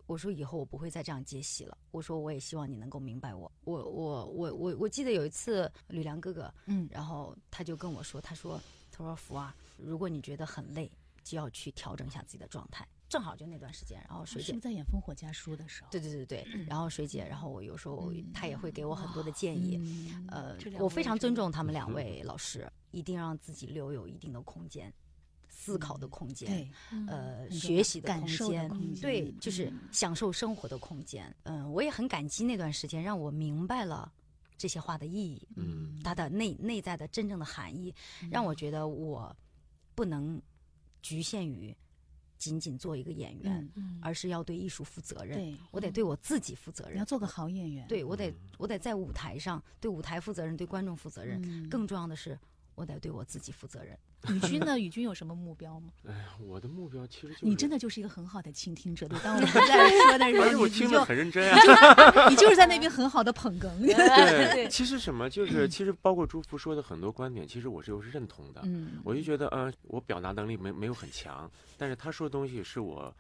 [0.06, 1.78] 我说以后我不会再这样接戏了。
[1.92, 3.52] 我说我也希望你能够明白我。
[3.64, 8.60] 我我我我我记得有一次吕梁哥哥，嗯然后他就跟我说，他说
[8.92, 10.92] 他说福啊，如果你觉得很累，
[11.24, 12.88] 就要去调整一下自己的状态。
[13.10, 15.90] 正好就那段时间，然后水姐是在演《烽火家书》的时候？
[15.92, 24.94] 对对对对，然后水姐，然后我有时候她也会给我很多的建议，嗯呃我非常尊重他们两位老师，一定让自己留有一定的空间，
[25.62, 26.72] 思考的空间，对，
[27.08, 31.32] 呃，学习的空间，空间对，就是享受生活的空间。
[31.44, 34.12] 嗯，我也很感激那段时间，让我明白了
[34.58, 37.94] 这些话的意义，嗯，它的内内在的真正的含义，
[38.32, 39.36] 让我觉得我
[39.94, 40.42] 不能
[41.04, 41.78] 局限于
[42.40, 45.38] 仅仅做一个演员，嗯，嗯而是要对艺术负责任。
[45.38, 46.96] 对，我得对我自己负责任。
[46.96, 47.88] 你要做个好演员。
[47.88, 51.40] 对我得我得在舞台上对舞台负责任，对观众负责任。
[51.46, 52.38] 嗯更重要的是，
[52.82, 53.96] 我得对我自己负责任。
[54.36, 54.80] 宇军呢？
[54.80, 55.90] 宇军有什么目标吗？
[56.10, 59.08] 哎呀，我的目标其实就是你真的就是一个很好的倾听者。
[59.08, 62.30] 对，当我们 在说的时而且候，我听着你你就很认真啊。
[62.30, 63.70] 你就是在那边很好的捧哏。
[63.86, 68.62] 对，其实什么就是，其实包括朱福说的很多观点，其实我是又是认同的。
[68.64, 73.14] 嗯，我就觉得，呃，我表达能力没没有很强，但是他说的东西是我有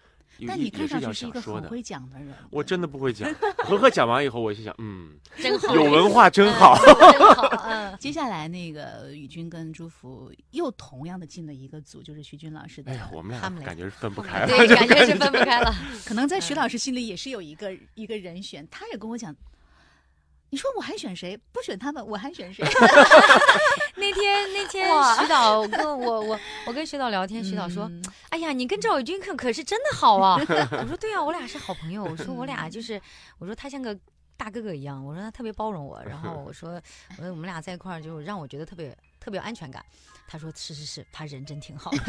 [0.47, 1.61] 但你看上去是一个很。
[1.69, 2.33] 会讲的人。
[2.49, 3.31] 我真的不会讲，
[3.63, 5.11] 何何讲完以后，我就想，嗯，
[5.41, 6.77] 真好，有文化真好。
[6.77, 6.95] 真
[7.35, 7.47] 好。
[7.67, 12.95] 嗯，接下来那个宇军跟朱福又同样的进了一个组，就是徐军老师的哎。
[12.95, 14.47] 呀，我们俩俩感觉是分不开了。
[14.47, 15.73] 对，感觉是分不开了。
[16.05, 19.35] 可能在徐老师心里也是有一个一个人选，他也跟我讲。
[20.53, 21.39] 你说我还选谁？
[21.53, 22.65] 不选他们，我还选谁？
[23.95, 24.87] 那天那天
[25.19, 30.37] 徐导跟我我我跟徐导聊天，徐导说：“嗯哎呀，你跟赵伟军可可是真的好啊！
[30.81, 32.99] ”我说：“对啊，我俩是好朋友。”我说：“我俩就是，
[33.39, 33.97] 我说他像个
[34.37, 36.81] 大哥哥一样。”我说他特别包容我，然后我说
[37.17, 39.85] ：“我说我们俩在一块儿就让我觉得特别特别有安全感。”
[40.27, 41.91] 他说：“是是是，他人真挺好。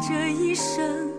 [0.00, 1.11] 这一生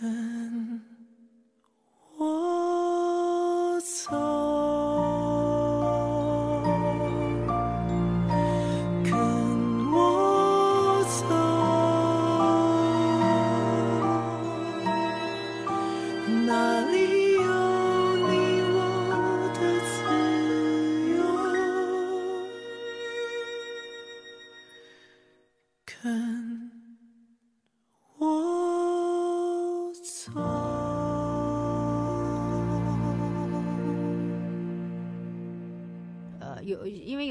[0.00, 0.37] 跟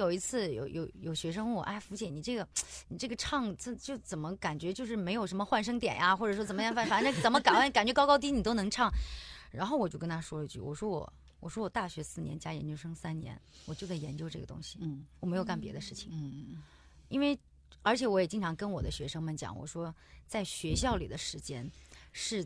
[0.07, 2.47] 有一次有有有学生问我，哎，福姐，你这个
[2.87, 8.89] 你这个唱这就怎么感觉就是没有什么换声点呀，或者说怎么样，反反正怎么感， 感觉高高低你都能唱。
[9.51, 16.63] 然后我就跟他说了一句，我说我我说我大学四年加研究生三年，我就在研究这个东西，嗯我没有干别的事情，嗯
[17.09, 17.37] 因为
[17.81, 19.93] 而且我也经常跟我的学生们讲，我说
[20.25, 21.69] 在学校里的时间
[22.13, 22.45] 是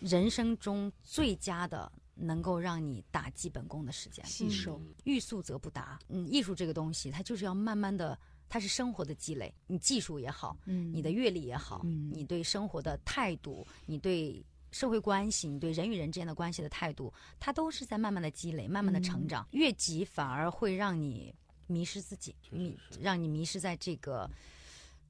[0.00, 1.90] 人生中最佳的。
[2.20, 5.98] 能够让你打基本功的时间，吸收，欲速则不达。
[6.08, 8.18] 嗯，艺术这个东西，它就是要慢慢的，
[8.48, 9.54] 它是生活的积累。
[9.66, 10.92] 你技术也好，嗯。
[10.92, 12.10] 你的阅历也好，嗯。
[12.12, 19.46] 你对生活的态度，你对社会关系，你对人与人之间的关系的态度，它都是在慢慢的积累，慢慢的成长。
[19.52, 21.34] 越急反而会让你
[21.66, 24.30] 迷失自己，迷让你迷失在这个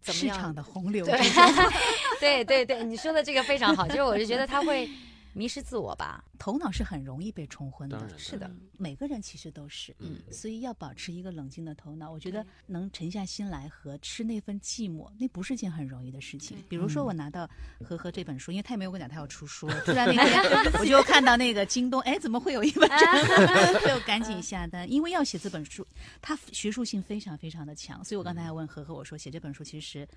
[0.01, 1.45] 怎么样市场的洪流之对中，
[2.21, 4.89] 对对对，你说的这个非常好，就是我就觉得他会
[5.33, 6.25] 迷失自我吧。
[6.39, 12.11] 头脑是很容易被冲昏的是的，每个人其实都是，嗯所以要保持一个冷静的头脑。
[12.11, 16.57] 我觉得能沉下心来和吃那份寂寞，那不是件很容易的事情。
[16.69, 17.49] 比如说我拿到
[17.85, 20.43] 和和这本书，因为他也没有跟我讲他要出书，突然那天
[20.81, 23.87] 我就看到那个京东，哎，怎么会有一本这个？
[23.87, 25.87] 就赶紧下单，因为要写这本书，
[26.23, 30.09] 它学术性非常非常的强，所以我刚才还问和和我说，写这本书其实。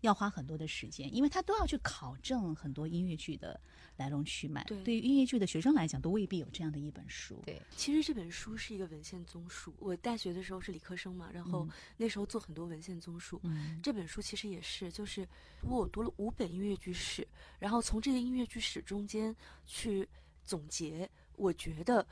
[0.00, 3.60] 要花很多的时间，因为他都要去考证很多音乐剧的
[3.96, 4.64] 来龙去脉。
[4.64, 7.40] 对对于音乐剧的学生来讲，都未必有这样的一本书。
[7.44, 9.74] 对，其实这本书是一个文献综述。
[9.78, 13.40] 我大学的时候是理科生嘛，然后那时候做很多文献综述。
[13.42, 15.26] 嗯这本书其实也是，就是
[15.62, 17.26] 我读了五本音乐剧史，
[17.58, 19.34] 然后从这个音乐剧史中间
[19.66, 20.08] 去
[20.44, 22.06] 总结，我觉得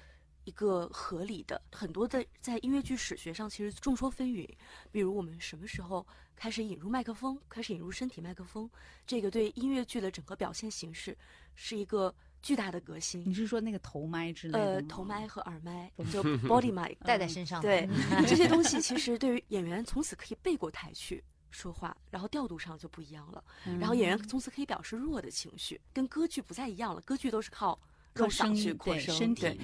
[0.49, 1.61] 一个合理的。
[1.71, 4.49] 很多的在音乐剧史学上其实众说纷纭，
[4.91, 8.69] 比如我们什么时候开始引入麦克风，开始引入身体麦克风，
[9.07, 11.15] 这个对音乐剧的整个表现形式
[11.55, 13.23] 是一个巨大的革新。
[13.29, 17.61] 你是说那个头麦之类的呃，头麦和耳麦，就 body mic，带在身上。
[17.61, 17.87] 对
[18.27, 23.45] 这些东西，其实对于演员从此可以背过台去说话，然后调度上就不一样了。
[23.79, 27.01] 然后演员从此可以表示弱的情绪，跟歌剧不再一样了。
[27.03, 27.79] 歌剧都是靠
[28.27, 29.59] 靠用嗓去扩声，身体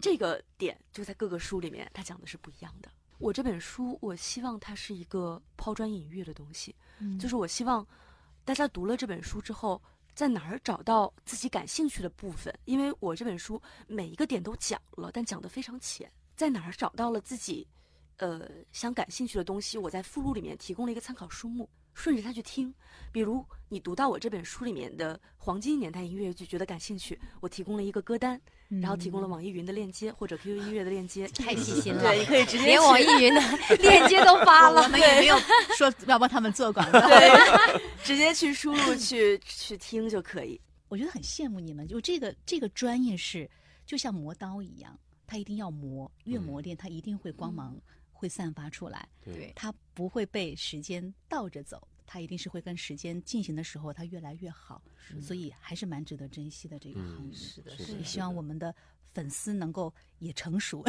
[0.00, 2.88] 这个点就在各个书里面，他讲的是不一样的。
[3.18, 7.86] 我这本书，我希望它是一个抛砖引玉的东西，嗯就是我希望
[8.44, 9.80] 大家读了这本书之后，
[10.14, 12.54] 在哪儿找到自己感兴趣的部分。
[12.66, 17.66] 因为我这本书每一个点都讲了，但讲得非常浅，在哪儿找到了自己
[18.18, 21.66] 呃想感兴趣的东西，我在附录里面提供了一个参考书目。
[21.96, 22.72] 顺着它去听，
[23.10, 28.38] 比如你读到我这本书里面的黄金年代音乐剧，觉得感兴趣，我提供了一个歌单，
[28.68, 31.26] 然后提供了网易云的链接或者 QQ 音乐的链接。
[31.28, 33.40] 太细心了，对，你可以直接连网易云的
[33.78, 34.88] 链接都发了我。
[34.88, 35.38] 们也没有
[35.74, 37.00] 说要帮他们做广告。
[37.00, 40.60] 对，直接去输入去去听就可以。
[40.88, 43.50] 我觉得很羡慕你们，就这个这个专业是
[43.86, 47.74] 就像磨刀一样，它一定要磨，越磨练它一定会光芒
[48.16, 49.52] 会散发出来，对。
[49.54, 54.82] 它不会被时间倒着走，它一定是会跟时间进行的时候，它越来越好，
[55.20, 57.36] 所以还是蛮值得珍惜的这个行嗯，业。
[57.36, 58.74] 是的是也希望我们的
[59.16, 60.84] 粉丝能够也成熟，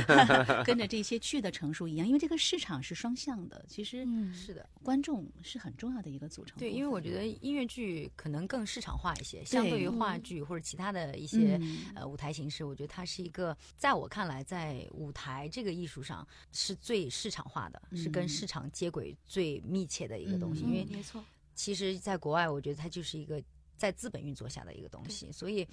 [0.64, 6.58] 跟着这些剧的成熟一样，因为这个市场是双向的，其实嗯，是的，观众是很重要的一个组成。
[6.58, 20.62] 对，因为我觉得音乐剧可能更市场化一些，相对于话剧或者其他的一些、嗯呃舞台形式，我觉得它是一个，在我看来，在舞台这个艺术上是最市场化的，是跟嗯市场接轨最密切的一个东西。
[20.62, 21.22] 嗯因为没错，
[21.54, 23.42] 其实，在国外，我觉得它就是一个
[23.76, 25.66] 在资本运作下的一个东西，所以，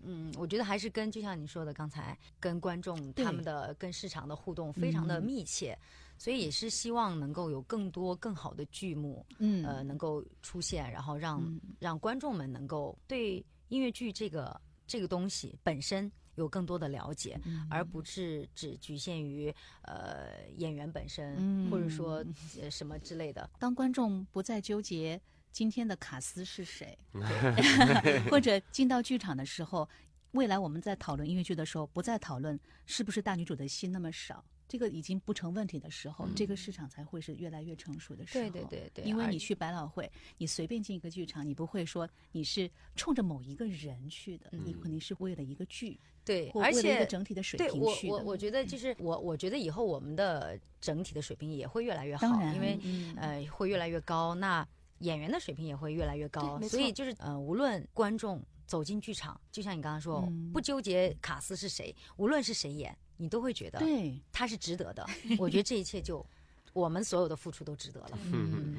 [0.00, 5.24] 嗯，我觉得还是跟就像你说的，刚才跟观众他们的跟市场的互动非常的嗯。
[5.24, 5.76] 密切，
[6.16, 9.64] 所以也是希望能够有更多更好的剧目，嗯。
[9.64, 11.60] 呃，能够出现，然后让、嗯。
[11.78, 17.66] 让观众们能够对音乐剧这个这个东西本身有更多的了解，嗯。
[17.68, 19.52] 而不是只局限于
[19.82, 21.70] 呃演员本身，嗯。
[21.70, 22.24] 或者说
[22.60, 23.50] 呃什么之类的。
[23.58, 25.20] 当观众不再纠结
[25.58, 26.96] 今天的卡斯是谁，
[28.30, 29.88] 或者进到剧场的时候，
[30.30, 32.56] 未来我们在讨论音乐剧的时候，不再讨论
[32.86, 34.44] 是不是大女主的戏那么少。
[34.68, 38.48] 这个已经不成问题的时候，这个市场才会是越来越成熟的时候。
[38.48, 48.12] 对对对对因为你去百老汇，你随便进一个剧场，你不会说你是冲着某一个人去的，你肯定是为了一个剧，对，或而且整体的水平去的。
[48.14, 54.64] 我我觉得就是我我觉得以后我们的整体的水平也会越来越好因为、嗯呃会越来越高，那
[54.98, 65.06] 演员的水平也会越来越高，所以就是呃无论观众走进剧场，就像你刚刚说，嗯不纠结卡斯是谁，无论是谁演，你都会觉得对，他是值得的。
[65.38, 66.24] 我觉得这一切就
[66.72, 68.18] 我们所有的付出都值得了。
[68.32, 68.76] 嗯，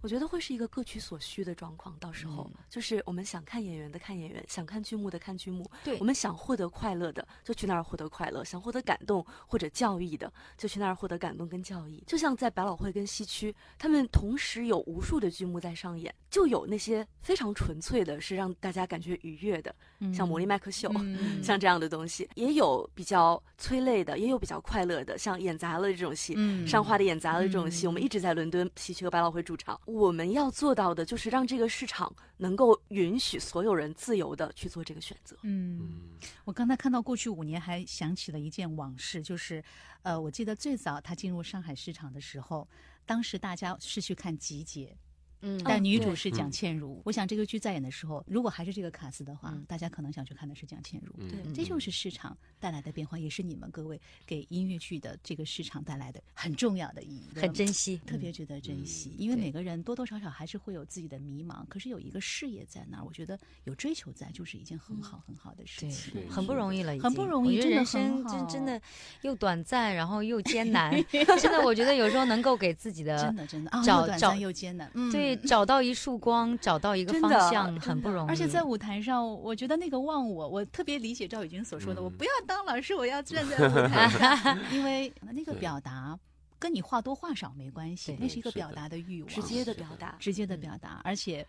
[0.00, 1.96] 我觉得会是一个各取所需的状况。
[1.98, 5.68] 到时候、嗯就是我们想看演员的看演员，想看剧目的看剧目。
[5.84, 12.02] 对我们想获得快乐的就去那儿获得快乐，想获得感动或者教育的就去那儿获得感动跟教育。
[12.06, 19.74] 就像在百老汇跟西区，他们同时有无数的剧目在上演，就有那些非常纯粹的，是让大家感觉愉悦的，
[20.14, 29.80] 像《魔力麦克秀》嗯 像这样的东西，也有比较催泪的，也有比较快乐的，像演砸了这种戏，嗯上花的演砸了这种戏，嗯我们一直在伦敦、西区和百老汇驻场。
[29.86, 35.36] 我们要做到的就是让这个市场能够允许所有人自由的去做这个选择。
[35.42, 35.78] 嗯。
[35.80, 36.00] 嗯
[36.44, 39.62] 我刚才看到过去五年，还想起了一件往事，就是，
[40.02, 42.68] 呃，我记得最早他进入上海市场的时候，
[43.06, 44.96] 当时大家是去看集结，
[45.40, 45.60] 嗯。
[45.64, 46.50] 但女主是蒋嗯。
[46.50, 47.00] 倩茹。
[47.04, 49.64] 我想这个剧在演的时候，如果还是这个卡司的话，嗯。
[49.68, 51.12] 大家可能想去看的是蒋倩茹。
[51.28, 51.40] 对。
[51.44, 66.14] 嗯这就是市场带来的变化，也是你们各位给音乐剧的这个市场带来的很重要的意义，很珍惜，特别值得珍惜，因为每个人多多少少还是会有自己的迷茫，可是有一个事业在那儿，我觉得有追求在，就是一件很好很好的事情。
[66.14, 68.80] 对很不容易了，已很不容易真的我觉得人很生真真的
[69.22, 70.92] 又短暂，然后又艰难。
[71.40, 75.10] 真的，我觉得有时候能够给自己的真的真的啊，找找又短暂又艰难，嗯。
[75.10, 78.28] 对，找到一束光，找到一个方向，很不容易。
[78.28, 86.18] 而且在舞台上，我觉得那个忘我，我特别理解赵宇军所说的，嗯我不要当老师，我要站在舞台上， 因为那个表达
[86.58, 91.46] 跟你话多话少没关系，那是一个表达的欲望，直接的表达，直接的表达，而且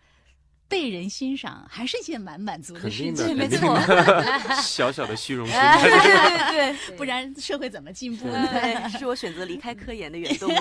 [0.68, 3.78] 被人欣赏还是一件蛮满足的事情，没错
[4.62, 5.90] 小小的虚荣心 对。
[6.52, 8.88] 对对不然社会怎么进步呢？
[8.88, 10.56] 是我选择离开科研的原动力。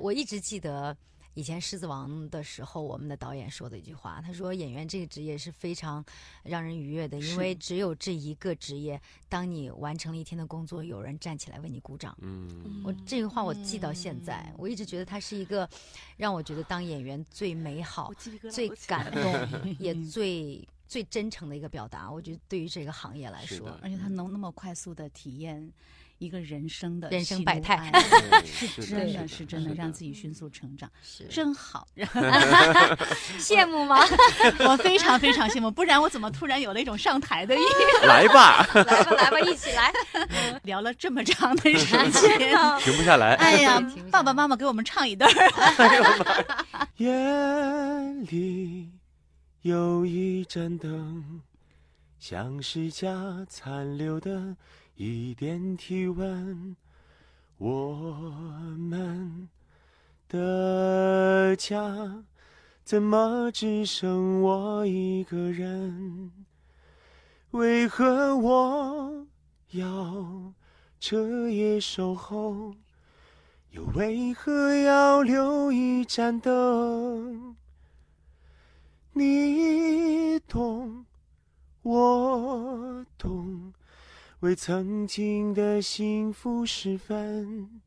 [0.00, 0.94] 我一直记得
[1.34, 6.04] 以前《狮子王》的时候，我们的导演说的一句话，他说演员这个职业是非常
[6.44, 12.16] 让人愉悦的，因为只有这一个职业，当你完成了一天的工作，有人站起来为你鼓掌。
[12.20, 15.68] 嗯，我这个话我记到现在，我一直觉得它是一个
[16.16, 18.12] 让我觉得当演员最美好
[18.52, 22.08] 最感动， 也最最真诚的一个表达。
[22.10, 25.72] 我觉得对于这个行业来说，而且他能那么快速的体验
[26.18, 27.90] 一个人生的人生百态
[28.44, 31.86] 是真的是真的让自己迅速成长，是真好。
[33.38, 34.00] 羡慕吗？
[34.66, 37.58] 我非常非常羡慕，不然我怎么突然有了一种上台的意
[38.06, 39.92] 来吧，来吧，来吧，一起来！
[40.62, 42.38] 聊了这么长的时间。
[42.78, 43.34] 停不下来。
[43.34, 46.84] 哎呀爸爸妈妈给我们唱一段儿。
[46.96, 47.12] 夜
[48.30, 48.88] 里
[49.62, 51.42] 有一盏灯，
[52.18, 54.56] 像是家残留的
[54.96, 56.76] 一点体温。
[57.58, 57.94] 我
[58.78, 59.48] 们
[60.28, 62.24] 的家
[62.84, 66.30] 怎么只剩我一个人？
[67.50, 69.26] 为何我
[69.70, 70.52] 要
[71.00, 72.74] 彻夜守候？
[73.70, 77.56] 又为何要留一盏灯？
[79.12, 81.04] 你懂，
[81.82, 83.72] 我懂，
[84.44, 87.80] 为曾经的幸福时分，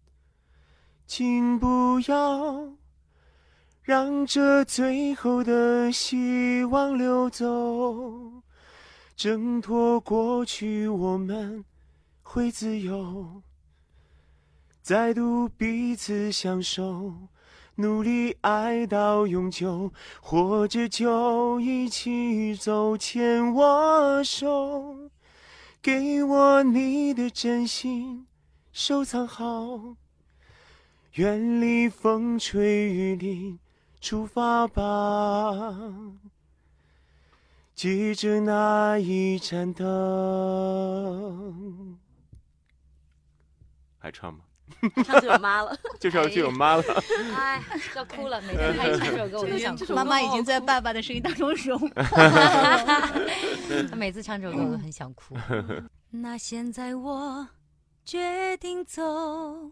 [1.05, 2.73] 请不要
[3.83, 8.41] 让这最后的希望流走，
[9.15, 11.63] 挣脱过去，我们
[12.23, 13.43] 会自由。
[14.81, 17.13] 再度彼此相守，
[17.75, 25.11] 努力爱到永久，或者就一起走，牵我手，
[25.87, 28.27] 给我你的真心，
[28.73, 29.95] 收藏好，
[31.13, 33.57] 远离风吹雨淋，
[34.01, 35.73] 出发吧，
[37.73, 39.87] 记着那一盏灯。
[43.97, 44.41] 还唱吗？
[45.05, 45.77] 唱就有妈了。
[45.99, 46.83] 就是要去我妈了。
[47.35, 47.61] 哎，
[47.95, 49.93] 要哭了，每次唱这首歌我都想哭。
[49.93, 52.03] 妈妈已经在爸爸的声音当中融化。
[53.89, 55.35] 他每次唱这首歌我都很想哭。
[56.09, 57.47] 那现在我
[58.05, 59.71] 决定走，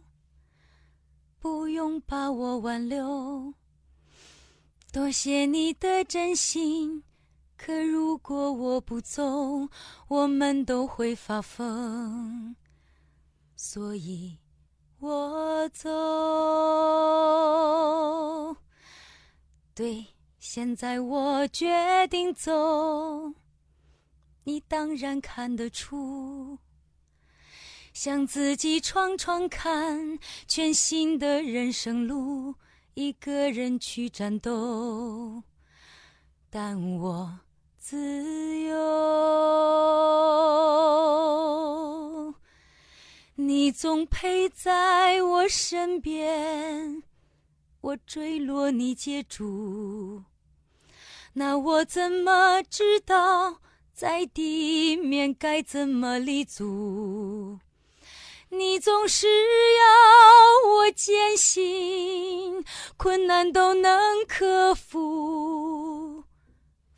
[1.40, 3.54] 不用把我挽留。
[4.92, 7.04] 多谢你的真心，
[7.58, 9.70] 可如果我不走，
[10.08, 12.56] 我们都会发疯。
[13.56, 14.38] 所以
[15.00, 15.90] 我走。
[19.74, 20.06] 对，
[20.40, 23.34] 现在我决定走。
[24.44, 26.60] 你当然看得出，
[27.94, 30.18] 向自己闯闯看，
[30.48, 32.56] 全新的人生路，
[32.94, 35.44] 一个人去战斗，
[36.50, 37.40] 但我
[37.78, 38.76] 自由。
[43.38, 47.04] 你总陪在我身边，
[47.82, 50.24] 我坠落你接住，
[51.34, 53.60] 那我怎么知道？
[53.94, 57.60] 在地面该怎么立足？
[58.50, 62.64] 你总是要我坚信，
[62.96, 66.24] 困难都能克服。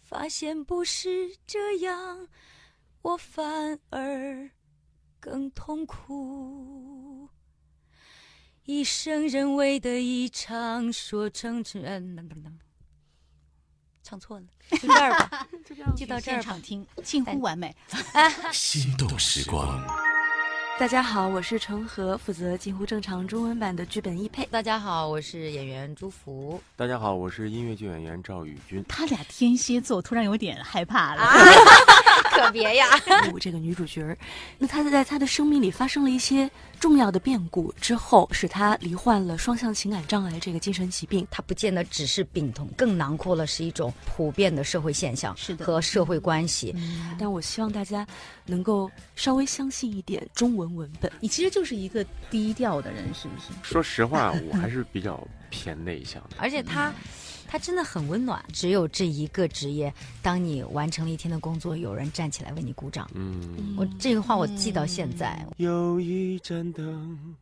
[0.03, 2.27] 发现不是这样，
[3.01, 4.51] 我反而
[5.29, 7.29] 更痛苦。
[8.63, 12.15] 一生人为的一场说成真，
[14.01, 15.47] 唱错了，就这儿吧。
[15.97, 17.75] 就到这儿吧现场听，近乎完美。
[18.53, 19.85] 心动时光，
[20.79, 24.45] 大家好，我是程和，负责近乎正常中文版的剧本译配。
[24.51, 26.61] 大家好，我是演员朱福。
[26.75, 28.85] 大家好，我是音乐剧演员赵宇军。
[28.87, 31.23] 他俩天蝎座，突然有点害怕了。
[32.29, 32.85] 可别呀！
[33.33, 34.15] 我这个女主角儿，
[34.59, 36.47] 那她在她的生命里发生了一些
[36.79, 41.27] 重要的变故之后，使她罹患了双向情感障碍这个精神疾病。
[41.31, 46.75] 她不见得只是病痛，更囊括了是一种普遍的社会现象，是的和社会关系。
[47.17, 48.05] 但我希望大家
[48.47, 51.11] 能够稍微相信一点中文文本。
[51.19, 53.51] 你其实就是一个低调的人，是不是？
[53.61, 56.37] 说实话，我还 是比较偏内向的。
[56.39, 56.93] 而且他，
[57.47, 58.43] 他真的很温暖。
[58.51, 63.09] 只有这一个职业，当你完成了一天的工作，有人站起来为你鼓掌。
[63.13, 65.45] 嗯，我这个话我记到现在。
[65.57, 67.35] 有一盏灯，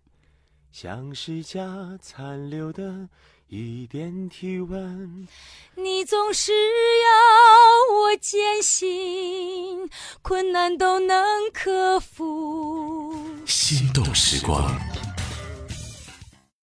[0.71, 3.07] 像是家残留的
[3.47, 5.27] 一点体温。
[5.75, 9.89] 你总是要我坚信，
[10.21, 11.23] 困难都能
[11.53, 13.13] 克服。
[13.45, 14.75] 心动时光。